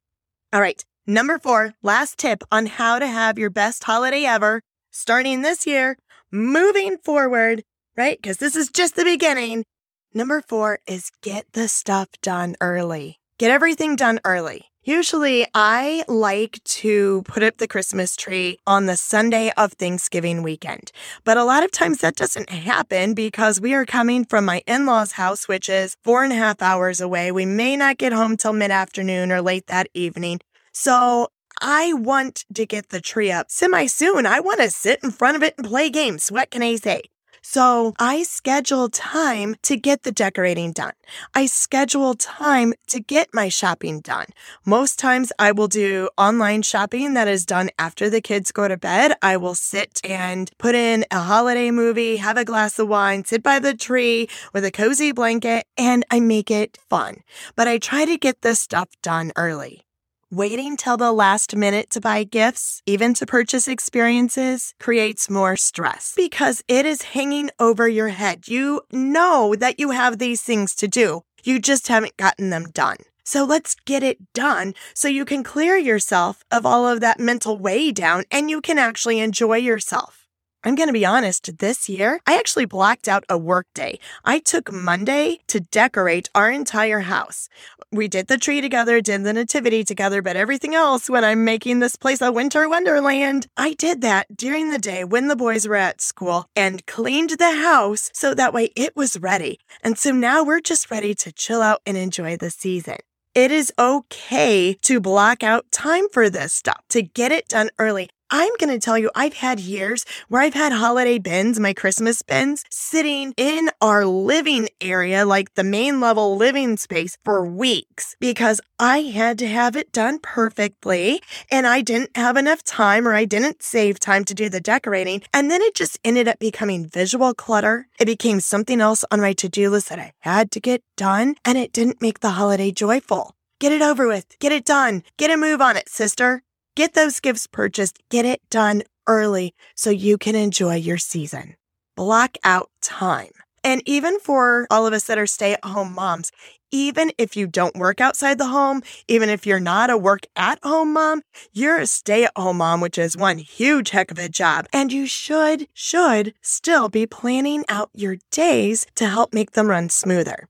All 0.53 0.61
right. 0.61 0.85
Number 1.07 1.39
four, 1.39 1.75
last 1.83 2.19
tip 2.19 2.43
on 2.51 2.67
how 2.67 2.99
to 2.99 3.07
have 3.07 3.39
your 3.39 3.51
best 3.51 3.85
holiday 3.85 4.25
ever 4.25 4.63
starting 4.91 5.43
this 5.43 5.67
year, 5.67 5.97
moving 6.33 6.99
forward, 6.99 7.63
right? 7.97 8.19
Because 8.21 8.39
this 8.39 8.57
is 8.57 8.69
just 8.69 8.97
the 8.97 9.05
beginning. 9.05 9.65
Number 10.13 10.41
four 10.41 10.81
is 10.87 11.13
get 11.23 11.47
the 11.53 11.69
stuff 11.69 12.09
done 12.21 12.57
early. 12.61 13.21
Get 13.39 13.53
everything 13.53 13.95
done 13.95 14.19
early. 14.25 14.70
Usually, 14.83 15.47
I 15.53 16.05
like 16.09 16.64
to 16.64 17.21
put 17.25 17.43
up 17.43 17.59
the 17.59 17.69
Christmas 17.69 18.16
tree 18.16 18.57
on 18.66 18.87
the 18.87 18.97
Sunday 18.97 19.53
of 19.55 19.75
Thanksgiving 19.75 20.43
weekend. 20.43 20.90
But 21.23 21.37
a 21.37 21.45
lot 21.45 21.62
of 21.62 21.71
times 21.71 21.99
that 21.99 22.16
doesn't 22.16 22.49
happen 22.49 23.12
because 23.12 23.61
we 23.61 23.75
are 23.75 23.85
coming 23.85 24.25
from 24.25 24.47
my 24.47 24.62
in 24.66 24.87
law's 24.87 25.12
house, 25.12 25.47
which 25.47 25.69
is 25.69 25.99
four 26.03 26.25
and 26.25 26.33
a 26.33 26.37
half 26.37 26.62
hours 26.62 26.99
away. 26.99 27.31
We 27.31 27.45
may 27.45 27.77
not 27.77 27.99
get 27.99 28.14
home 28.14 28.38
till 28.38 28.55
mid 28.55 28.71
afternoon 28.71 29.31
or 29.31 29.43
late 29.43 29.66
that 29.66 29.88
evening. 29.93 30.40
So 30.73 31.29
I 31.61 31.93
want 31.93 32.47
to 32.55 32.64
get 32.64 32.88
the 32.88 33.03
tree 33.03 33.31
up 33.31 33.51
semi 33.51 33.85
soon. 33.85 34.25
I 34.25 34.40
want 34.40 34.61
to 34.61 34.71
sit 34.71 35.01
in 35.03 35.11
front 35.11 35.37
of 35.37 35.43
it 35.43 35.57
and 35.59 35.66
play 35.66 35.90
games. 35.90 36.33
What 36.33 36.51
can 36.51 36.62
I 36.62 36.77
say? 36.77 37.03
So 37.42 37.94
I 37.98 38.22
schedule 38.22 38.88
time 38.88 39.57
to 39.62 39.76
get 39.76 40.03
the 40.03 40.12
decorating 40.12 40.72
done. 40.72 40.92
I 41.35 41.46
schedule 41.46 42.14
time 42.14 42.74
to 42.88 43.00
get 43.00 43.29
my 43.33 43.48
shopping 43.48 44.00
done. 44.00 44.26
Most 44.64 44.98
times 44.98 45.33
I 45.38 45.53
will 45.53 45.68
do 45.68 46.09
online 46.18 46.62
shopping 46.62 47.14
that 47.14 47.29
is 47.29 47.46
done 47.46 47.70
after 47.79 48.11
the 48.11 48.20
kids 48.20 48.53
go 48.53 48.68
to 48.68 48.76
bed. 48.76 49.14
I 49.22 49.37
will 49.37 49.55
sit 49.55 50.00
and 50.05 50.50
put 50.59 50.74
in 50.74 51.05
a 51.11 51.20
holiday 51.20 51.70
movie, 51.70 52.16
have 52.16 52.37
a 52.37 52.44
glass 52.44 52.79
of 52.79 52.88
wine, 52.88 53.24
sit 53.24 53.42
by 53.42 53.59
the 53.59 53.74
tree 53.74 54.29
with 54.53 54.64
a 54.64 54.70
cozy 54.70 55.12
blanket, 55.12 55.66
and 55.76 56.05
I 56.11 56.20
make 56.20 56.50
it 56.50 56.79
fun. 56.88 57.22
But 57.57 57.68
I 57.68 57.79
try 57.79 58.05
to 58.05 58.16
get 58.16 58.42
this 58.42 58.61
stuff 58.61 58.88
done 59.03 59.33
early. 59.37 59.87
Waiting 60.33 60.77
till 60.77 60.97
the 60.97 61.11
last 61.11 61.57
minute 61.57 61.90
to 61.90 62.01
buy 62.01 62.23
gifts, 62.23 62.83
even 62.87 63.14
to 63.14 63.27
purchase 63.27 63.66
experiences, 63.66 64.75
creates 64.79 65.29
more 65.29 65.57
stress 65.57 66.12
because 66.14 66.62
it 66.69 66.87
is 66.87 67.03
hanging 67.03 67.51
over 67.59 67.88
your 67.88 68.11
head. 68.11 68.47
You 68.47 68.83
know 68.93 69.57
that 69.59 69.81
you 69.81 69.90
have 69.90 70.19
these 70.19 70.40
things 70.40 70.77
to 70.77 70.87
do. 70.87 71.23
You 71.43 71.59
just 71.59 71.88
haven't 71.88 72.16
gotten 72.16 72.51
them 72.51 72.71
done. 72.71 72.99
So 73.25 73.43
let's 73.45 73.75
get 73.87 74.05
it 74.05 74.33
done 74.33 74.75
so 74.95 75.09
you 75.09 75.25
can 75.25 75.43
clear 75.43 75.77
yourself 75.77 76.45
of 76.49 76.64
all 76.64 76.87
of 76.87 77.01
that 77.01 77.19
mental 77.19 77.59
weigh 77.59 77.90
down 77.90 78.23
and 78.31 78.49
you 78.49 78.61
can 78.61 78.79
actually 78.79 79.19
enjoy 79.19 79.57
yourself. 79.57 80.20
I'm 80.62 80.75
going 80.75 80.88
to 80.88 80.92
be 80.92 81.07
honest, 81.07 81.57
this 81.59 81.88
year, 81.88 82.20
I 82.27 82.37
actually 82.37 82.66
blocked 82.66 83.09
out 83.09 83.25
a 83.31 83.38
work 83.38 83.66
day. 83.75 83.99
I 84.27 84.40
took 84.40 84.70
Monday 84.70 85.38
to 85.46 85.61
decorate 85.61 86.29
our 86.35 86.51
entire 86.51 87.01
house. 87.01 87.49
We 87.90 88.09
did 88.09 88.27
the 88.27 88.37
tree 88.37 88.61
together, 88.61 89.01
did 89.01 89.25
the 89.25 89.33
nativity 89.33 89.85
together, 89.85 90.20
but 90.20 90.37
everything 90.37 90.75
else, 90.75 91.09
when 91.09 91.25
I'm 91.25 91.46
making 91.46 91.79
this 91.79 91.96
place 91.96 92.20
a 92.20 92.31
winter 92.31 92.68
wonderland, 92.68 93.46
I 93.57 93.73
did 93.73 94.03
that 94.03 94.37
during 94.37 94.70
the 94.70 94.79
day 94.79 95.03
when 95.03 95.29
the 95.29 95.37
boys 95.37 95.66
were 95.66 95.77
at 95.77 96.03
school 96.03 96.44
and 96.55 96.87
cleaned 96.87 97.31
the 97.31 97.53
house 97.53 98.11
so 98.12 98.35
that 98.35 98.53
way 98.53 98.70
it 98.77 98.94
was 98.94 99.18
ready. 99.18 99.61
And 99.83 99.96
so 99.96 100.11
now 100.11 100.44
we're 100.44 100.61
just 100.61 100.90
ready 100.90 101.14
to 101.14 101.33
chill 101.33 101.62
out 101.62 101.81
and 101.87 101.96
enjoy 101.96 102.37
the 102.37 102.51
season. 102.51 102.99
It 103.35 103.51
is 103.51 103.73
okay 103.79 104.75
to 104.83 105.01
block 105.01 105.42
out 105.42 105.70
time 105.73 106.09
for 106.12 106.29
this 106.29 106.53
stuff, 106.53 106.83
to 106.90 107.01
get 107.01 107.33
it 107.33 107.49
done 107.49 107.70
early. 107.79 108.11
I'm 108.33 108.53
going 108.61 108.71
to 108.71 108.79
tell 108.79 108.97
you, 108.97 109.11
I've 109.14 109.35
had 109.35 109.59
years 109.59 110.05
where 110.29 110.40
I've 110.40 110.55
had 110.55 110.73
holiday 110.73 111.19
bins, 111.19 111.59
my 111.59 111.73
Christmas 111.73 112.23
bins, 112.23 112.64
sitting 112.71 113.35
in 113.37 113.71
our 113.81 114.07
living 114.07 114.69
area, 114.81 115.27
like 115.27 115.55
the 115.55 115.64
main 115.64 115.99
level 115.99 116.37
living 116.37 116.77
space 116.77 117.19
for 117.25 117.45
weeks 117.45 118.14
because 118.21 118.61
I 118.79 118.99
had 118.99 119.37
to 119.40 119.49
have 119.49 119.75
it 119.75 119.90
done 119.90 120.21
perfectly 120.21 121.21
and 121.51 121.66
I 121.66 121.81
didn't 121.81 122.16
have 122.16 122.37
enough 122.37 122.62
time 122.62 123.09
or 123.09 123.14
I 123.14 123.25
didn't 123.25 123.64
save 123.64 123.99
time 123.99 124.25
to 124.27 124.35
do 124.35 124.49
the 124.49 124.61
decorating. 124.61 125.23
And 125.35 125.51
then 125.51 125.61
it 125.61 125.75
just 125.75 125.99
ended 126.05 126.29
up 126.29 126.38
becoming 126.38 126.87
visual 126.87 127.35
clutter. 127.35 127.88
It 127.99 128.07
became 128.07 128.38
something 128.38 128.81
else 128.81 129.05
on 129.11 129.21
my 129.21 129.33
to 129.33 129.49
do 129.49 129.71
list 129.71 129.88
that 129.88 129.99
I 129.99 130.12
had 130.21 130.53
to 130.53 130.61
get 130.61 130.85
done 130.97 131.35
and 131.45 131.59
it 131.59 131.73
didn't 131.73 132.01
make 132.01 132.21
the 132.21 132.31
holiday 132.31 132.71
joyful. 132.71 133.35
Get 133.59 133.73
it 133.73 133.83
over 133.83 134.07
with. 134.07 134.38
Get 134.38 134.53
it 134.53 134.64
done. 134.64 135.03
Get 135.19 135.31
a 135.31 135.37
move 135.37 135.61
on 135.61 135.77
it, 135.77 135.88
sister. 135.88 136.45
Get 136.81 136.95
those 136.95 137.21
gifts 137.21 137.47
purchased, 137.47 137.99
get 138.09 138.25
it 138.25 138.40
done 138.49 138.85
early 139.07 139.55
so 139.77 139.90
you 139.90 140.16
can 140.16 140.35
enjoy 140.35 140.77
your 140.77 140.97
season. 140.97 141.57
Block 141.95 142.38
out 142.43 142.71
time. 142.81 143.33
And 143.62 143.83
even 143.85 144.19
for 144.19 144.66
all 144.71 144.87
of 144.87 144.95
us 144.95 145.05
that 145.05 145.19
are 145.19 145.27
stay 145.27 145.53
at 145.53 145.62
home 145.62 145.93
moms, 145.95 146.33
even 146.71 147.12
if 147.19 147.37
you 147.37 147.47
don't 147.47 147.77
work 147.77 148.01
outside 148.01 148.38
the 148.38 148.47
home, 148.47 148.81
even 149.09 149.29
if 149.29 149.45
you're 149.45 149.61
not 149.61 149.90
a 149.90 149.99
work 149.99 150.21
at 150.37 150.59
home 150.62 150.95
mom, 150.95 151.21
you're 151.53 151.81
a 151.81 151.87
stay 151.87 152.25
at 152.25 152.33
home 152.35 152.57
mom, 152.57 152.81
which 152.81 152.97
is 152.97 153.14
one 153.14 153.37
huge 153.37 153.90
heck 153.90 154.11
of 154.11 154.19
a 154.19 154.31
job. 154.31 154.66
And 154.73 154.90
you 154.90 155.07
should, 155.07 155.69
should 155.75 156.33
still 156.40 156.88
be 156.88 157.05
planning 157.05 157.62
out 157.69 157.90
your 157.93 158.16
days 158.31 158.87
to 158.95 159.07
help 159.07 159.35
make 159.35 159.51
them 159.51 159.69
run 159.69 159.90
smoother. 159.90 160.49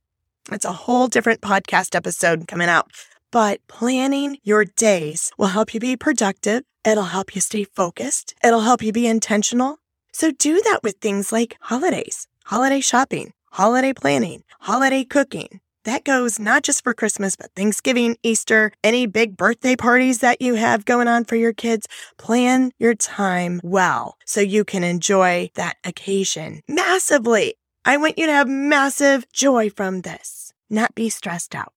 It's 0.52 0.64
a 0.64 0.72
whole 0.72 1.08
different 1.08 1.40
podcast 1.40 1.96
episode 1.96 2.46
coming 2.46 2.68
out. 2.68 2.92
But 3.32 3.60
planning 3.68 4.38
your 4.42 4.64
days 4.64 5.30
will 5.38 5.48
help 5.48 5.72
you 5.72 5.78
be 5.80 5.96
productive. 5.96 6.64
It'll 6.84 7.04
help 7.04 7.34
you 7.34 7.40
stay 7.40 7.64
focused. 7.64 8.34
It'll 8.42 8.62
help 8.62 8.82
you 8.82 8.92
be 8.92 9.06
intentional. 9.06 9.78
So 10.12 10.32
do 10.32 10.60
that 10.62 10.80
with 10.82 10.96
things 10.96 11.30
like 11.30 11.56
holidays, 11.60 12.26
holiday 12.44 12.80
shopping, 12.80 13.32
holiday 13.52 13.92
planning, 13.92 14.42
holiday 14.60 15.04
cooking. 15.04 15.60
That 15.84 16.04
goes 16.04 16.38
not 16.38 16.62
just 16.62 16.82
for 16.82 16.92
Christmas, 16.92 17.36
but 17.36 17.54
Thanksgiving, 17.54 18.16
Easter, 18.22 18.72
any 18.84 19.06
big 19.06 19.36
birthday 19.36 19.76
parties 19.76 20.18
that 20.18 20.42
you 20.42 20.54
have 20.54 20.84
going 20.84 21.08
on 21.08 21.24
for 21.24 21.36
your 21.36 21.52
kids. 21.52 21.86
Plan 22.18 22.72
your 22.78 22.94
time 22.94 23.60
well 23.62 24.16
so 24.26 24.40
you 24.40 24.64
can 24.64 24.84
enjoy 24.84 25.50
that 25.54 25.76
occasion 25.84 26.60
massively. 26.68 27.54
I 27.84 27.96
want 27.96 28.18
you 28.18 28.26
to 28.26 28.32
have 28.32 28.48
massive 28.48 29.30
joy 29.32 29.70
from 29.70 30.02
this, 30.02 30.52
not 30.68 30.94
be 30.94 31.08
stressed 31.08 31.54
out. 31.54 31.72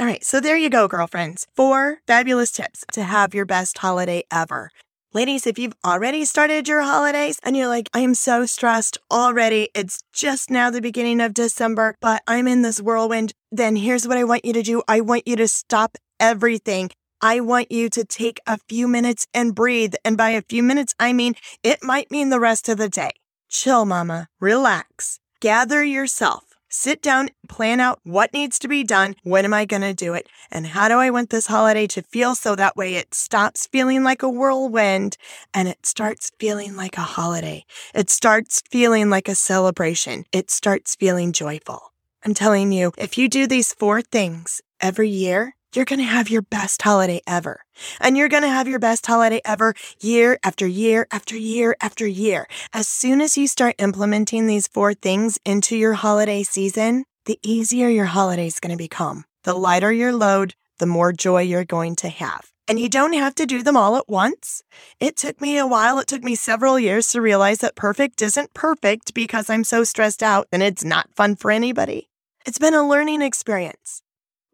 All 0.00 0.06
right, 0.06 0.22
so 0.22 0.38
there 0.38 0.56
you 0.56 0.70
go, 0.70 0.86
girlfriends. 0.86 1.48
Four 1.56 1.98
fabulous 2.06 2.52
tips 2.52 2.84
to 2.92 3.02
have 3.02 3.34
your 3.34 3.44
best 3.44 3.78
holiday 3.78 4.22
ever. 4.30 4.70
Ladies, 5.12 5.44
if 5.44 5.58
you've 5.58 5.74
already 5.84 6.24
started 6.24 6.68
your 6.68 6.82
holidays 6.82 7.40
and 7.42 7.56
you're 7.56 7.66
like, 7.66 7.88
I 7.92 8.00
am 8.00 8.14
so 8.14 8.46
stressed 8.46 8.98
already, 9.10 9.70
it's 9.74 10.00
just 10.12 10.50
now 10.50 10.70
the 10.70 10.80
beginning 10.80 11.20
of 11.20 11.34
December, 11.34 11.96
but 12.00 12.22
I'm 12.28 12.46
in 12.46 12.62
this 12.62 12.80
whirlwind, 12.80 13.32
then 13.50 13.74
here's 13.74 14.06
what 14.06 14.16
I 14.16 14.22
want 14.22 14.44
you 14.44 14.52
to 14.52 14.62
do 14.62 14.84
I 14.86 15.00
want 15.00 15.26
you 15.26 15.34
to 15.34 15.48
stop 15.48 15.98
everything. 16.20 16.90
I 17.20 17.40
want 17.40 17.72
you 17.72 17.90
to 17.90 18.04
take 18.04 18.38
a 18.46 18.58
few 18.68 18.86
minutes 18.86 19.26
and 19.34 19.52
breathe. 19.52 19.94
And 20.04 20.16
by 20.16 20.30
a 20.30 20.42
few 20.42 20.62
minutes, 20.62 20.94
I 21.00 21.12
mean 21.12 21.34
it 21.64 21.82
might 21.82 22.12
mean 22.12 22.30
the 22.30 22.38
rest 22.38 22.68
of 22.68 22.78
the 22.78 22.88
day. 22.88 23.10
Chill, 23.48 23.84
mama. 23.84 24.28
Relax. 24.38 25.18
Gather 25.40 25.82
yourself 25.82 26.47
Sit 26.70 27.00
down, 27.00 27.30
plan 27.48 27.80
out 27.80 27.98
what 28.04 28.34
needs 28.34 28.58
to 28.58 28.68
be 28.68 28.84
done. 28.84 29.16
When 29.22 29.46
am 29.46 29.54
I 29.54 29.64
going 29.64 29.82
to 29.82 29.94
do 29.94 30.12
it? 30.12 30.28
And 30.50 30.66
how 30.66 30.88
do 30.88 30.96
I 30.96 31.08
want 31.08 31.30
this 31.30 31.46
holiday 31.46 31.86
to 31.88 32.02
feel 32.02 32.34
so 32.34 32.54
that 32.54 32.76
way 32.76 32.96
it 32.96 33.14
stops 33.14 33.66
feeling 33.66 34.04
like 34.04 34.22
a 34.22 34.28
whirlwind 34.28 35.16
and 35.54 35.66
it 35.66 35.86
starts 35.86 36.30
feeling 36.38 36.76
like 36.76 36.98
a 36.98 37.02
holiday. 37.02 37.64
It 37.94 38.10
starts 38.10 38.62
feeling 38.70 39.08
like 39.08 39.28
a 39.28 39.34
celebration. 39.34 40.24
It 40.30 40.50
starts 40.50 40.94
feeling 40.94 41.32
joyful. 41.32 41.94
I'm 42.22 42.34
telling 42.34 42.70
you, 42.70 42.92
if 42.98 43.16
you 43.16 43.28
do 43.28 43.46
these 43.46 43.72
four 43.72 44.02
things 44.02 44.60
every 44.78 45.08
year, 45.08 45.54
you're 45.74 45.84
going 45.84 45.98
to 45.98 46.04
have 46.04 46.30
your 46.30 46.42
best 46.42 46.82
holiday 46.82 47.20
ever. 47.26 47.60
And 48.00 48.16
you're 48.16 48.28
going 48.28 48.42
to 48.42 48.48
have 48.48 48.68
your 48.68 48.78
best 48.78 49.06
holiday 49.06 49.40
ever 49.44 49.74
year 50.00 50.38
after 50.42 50.66
year 50.66 51.06
after 51.10 51.36
year 51.36 51.76
after 51.80 52.06
year. 52.06 52.46
As 52.72 52.88
soon 52.88 53.20
as 53.20 53.36
you 53.36 53.46
start 53.46 53.74
implementing 53.78 54.46
these 54.46 54.68
four 54.68 54.94
things 54.94 55.38
into 55.44 55.76
your 55.76 55.94
holiday 55.94 56.42
season, 56.42 57.04
the 57.26 57.38
easier 57.42 57.88
your 57.88 58.06
holiday 58.06 58.46
is 58.46 58.60
going 58.60 58.72
to 58.72 58.82
become. 58.82 59.24
The 59.44 59.54
lighter 59.54 59.92
your 59.92 60.12
load, 60.12 60.54
the 60.78 60.86
more 60.86 61.12
joy 61.12 61.42
you're 61.42 61.64
going 61.64 61.96
to 61.96 62.08
have. 62.08 62.50
And 62.66 62.78
you 62.78 62.88
don't 62.88 63.14
have 63.14 63.34
to 63.36 63.46
do 63.46 63.62
them 63.62 63.78
all 63.78 63.96
at 63.96 64.08
once. 64.08 64.62
It 65.00 65.16
took 65.16 65.40
me 65.40 65.56
a 65.56 65.66
while. 65.66 65.98
It 65.98 66.06
took 66.06 66.22
me 66.22 66.34
several 66.34 66.78
years 66.78 67.08
to 67.08 67.20
realize 67.20 67.58
that 67.58 67.76
perfect 67.76 68.20
isn't 68.20 68.52
perfect 68.52 69.14
because 69.14 69.48
I'm 69.48 69.64
so 69.64 69.84
stressed 69.84 70.22
out 70.22 70.48
and 70.52 70.62
it's 70.62 70.84
not 70.84 71.14
fun 71.16 71.36
for 71.36 71.50
anybody. 71.50 72.10
It's 72.44 72.58
been 72.58 72.74
a 72.74 72.86
learning 72.86 73.22
experience. 73.22 74.02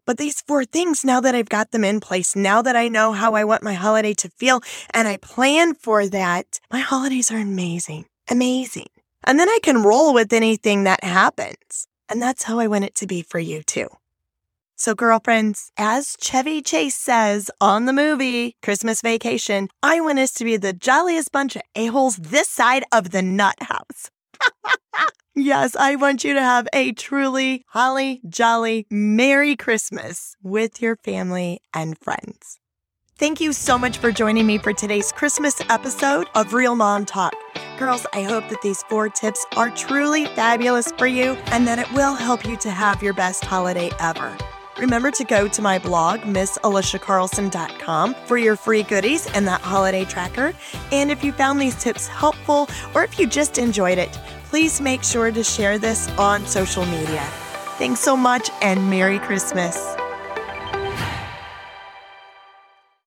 But 0.05 0.17
these 0.17 0.41
four 0.41 0.65
things, 0.65 1.03
now 1.03 1.19
that 1.21 1.35
I've 1.35 1.49
got 1.49 1.71
them 1.71 1.83
in 1.83 1.99
place, 1.99 2.35
now 2.35 2.61
that 2.61 2.75
I 2.75 2.87
know 2.87 3.11
how 3.11 3.33
I 3.33 3.43
want 3.43 3.63
my 3.63 3.73
holiday 3.73 4.13
to 4.15 4.29
feel 4.29 4.61
and 4.93 5.07
I 5.07 5.17
plan 5.17 5.73
for 5.73 6.07
that, 6.07 6.59
my 6.71 6.79
holidays 6.79 7.31
are 7.31 7.39
amazing, 7.39 8.05
amazing. 8.29 8.87
And 9.23 9.39
then 9.39 9.49
I 9.49 9.59
can 9.63 9.83
roll 9.83 10.13
with 10.13 10.31
anything 10.31 10.83
that 10.83 11.03
happens. 11.03 11.87
And 12.07 12.21
that's 12.21 12.43
how 12.43 12.59
I 12.59 12.67
want 12.67 12.85
it 12.85 12.93
to 12.95 13.07
be 13.07 13.23
for 13.23 13.39
you 13.39 13.63
too. 13.63 13.87
So, 14.77 14.93
girlfriends, 14.93 15.71
as 15.77 16.17
Chevy 16.21 16.61
Chase 16.61 16.95
says 16.95 17.49
on 17.61 17.85
the 17.85 17.93
movie 17.93 18.57
Christmas 18.61 19.01
Vacation, 19.01 19.69
I 19.81 20.01
want 20.01 20.19
us 20.19 20.33
to 20.33 20.43
be 20.43 20.57
the 20.57 20.73
jolliest 20.73 21.31
bunch 21.31 21.55
of 21.55 21.61
a-holes 21.75 22.17
this 22.17 22.49
side 22.49 22.83
of 22.91 23.11
the 23.11 23.21
nut 23.21 23.55
house. 23.61 24.11
yes, 25.35 25.75
I 25.75 25.95
want 25.95 26.23
you 26.23 26.33
to 26.33 26.41
have 26.41 26.67
a 26.73 26.91
truly 26.93 27.65
holly 27.69 28.21
jolly 28.27 28.87
Merry 28.89 29.55
Christmas 29.55 30.35
with 30.41 30.81
your 30.81 30.95
family 30.95 31.61
and 31.73 31.97
friends. 31.97 32.59
Thank 33.17 33.39
you 33.39 33.53
so 33.53 33.77
much 33.77 33.97
for 33.97 34.11
joining 34.11 34.45
me 34.45 34.57
for 34.57 34.73
today's 34.73 35.11
Christmas 35.11 35.61
episode 35.69 36.27
of 36.35 36.53
Real 36.53 36.75
Mom 36.75 37.05
Talk. 37.05 37.33
Girls, 37.79 38.05
I 38.13 38.23
hope 38.23 38.49
that 38.49 38.61
these 38.61 38.83
four 38.83 39.07
tips 39.07 39.45
are 39.55 39.69
truly 39.69 40.25
fabulous 40.25 40.91
for 40.97 41.07
you 41.07 41.33
and 41.47 41.65
that 41.65 41.79
it 41.79 41.91
will 41.93 42.15
help 42.15 42.45
you 42.45 42.57
to 42.57 42.69
have 42.69 43.01
your 43.01 43.13
best 43.13 43.45
holiday 43.45 43.89
ever. 43.99 44.37
Remember 44.77 45.09
to 45.11 45.23
go 45.23 45.47
to 45.47 45.61
my 45.61 45.79
blog, 45.79 46.21
missaliciacarlson.com, 46.21 48.15
for 48.25 48.37
your 48.37 48.55
free 48.55 48.83
goodies 48.83 49.27
and 49.33 49.47
that 49.47 49.61
holiday 49.61 50.05
tracker. 50.05 50.53
And 50.91 51.11
if 51.11 51.23
you 51.23 51.31
found 51.31 51.61
these 51.61 51.75
tips 51.75 52.07
helpful 52.07 52.67
or 52.93 53.03
if 53.03 53.17
you 53.17 53.27
just 53.27 53.57
enjoyed 53.57 53.97
it, 53.97 54.11
please 54.49 54.81
make 54.81 55.03
sure 55.03 55.31
to 55.31 55.43
share 55.43 55.77
this 55.79 56.09
on 56.17 56.45
social 56.45 56.85
media. 56.85 57.23
Thanks 57.77 57.99
so 57.99 58.15
much 58.15 58.49
and 58.61 58.89
Merry 58.89 59.19
Christmas. 59.19 59.95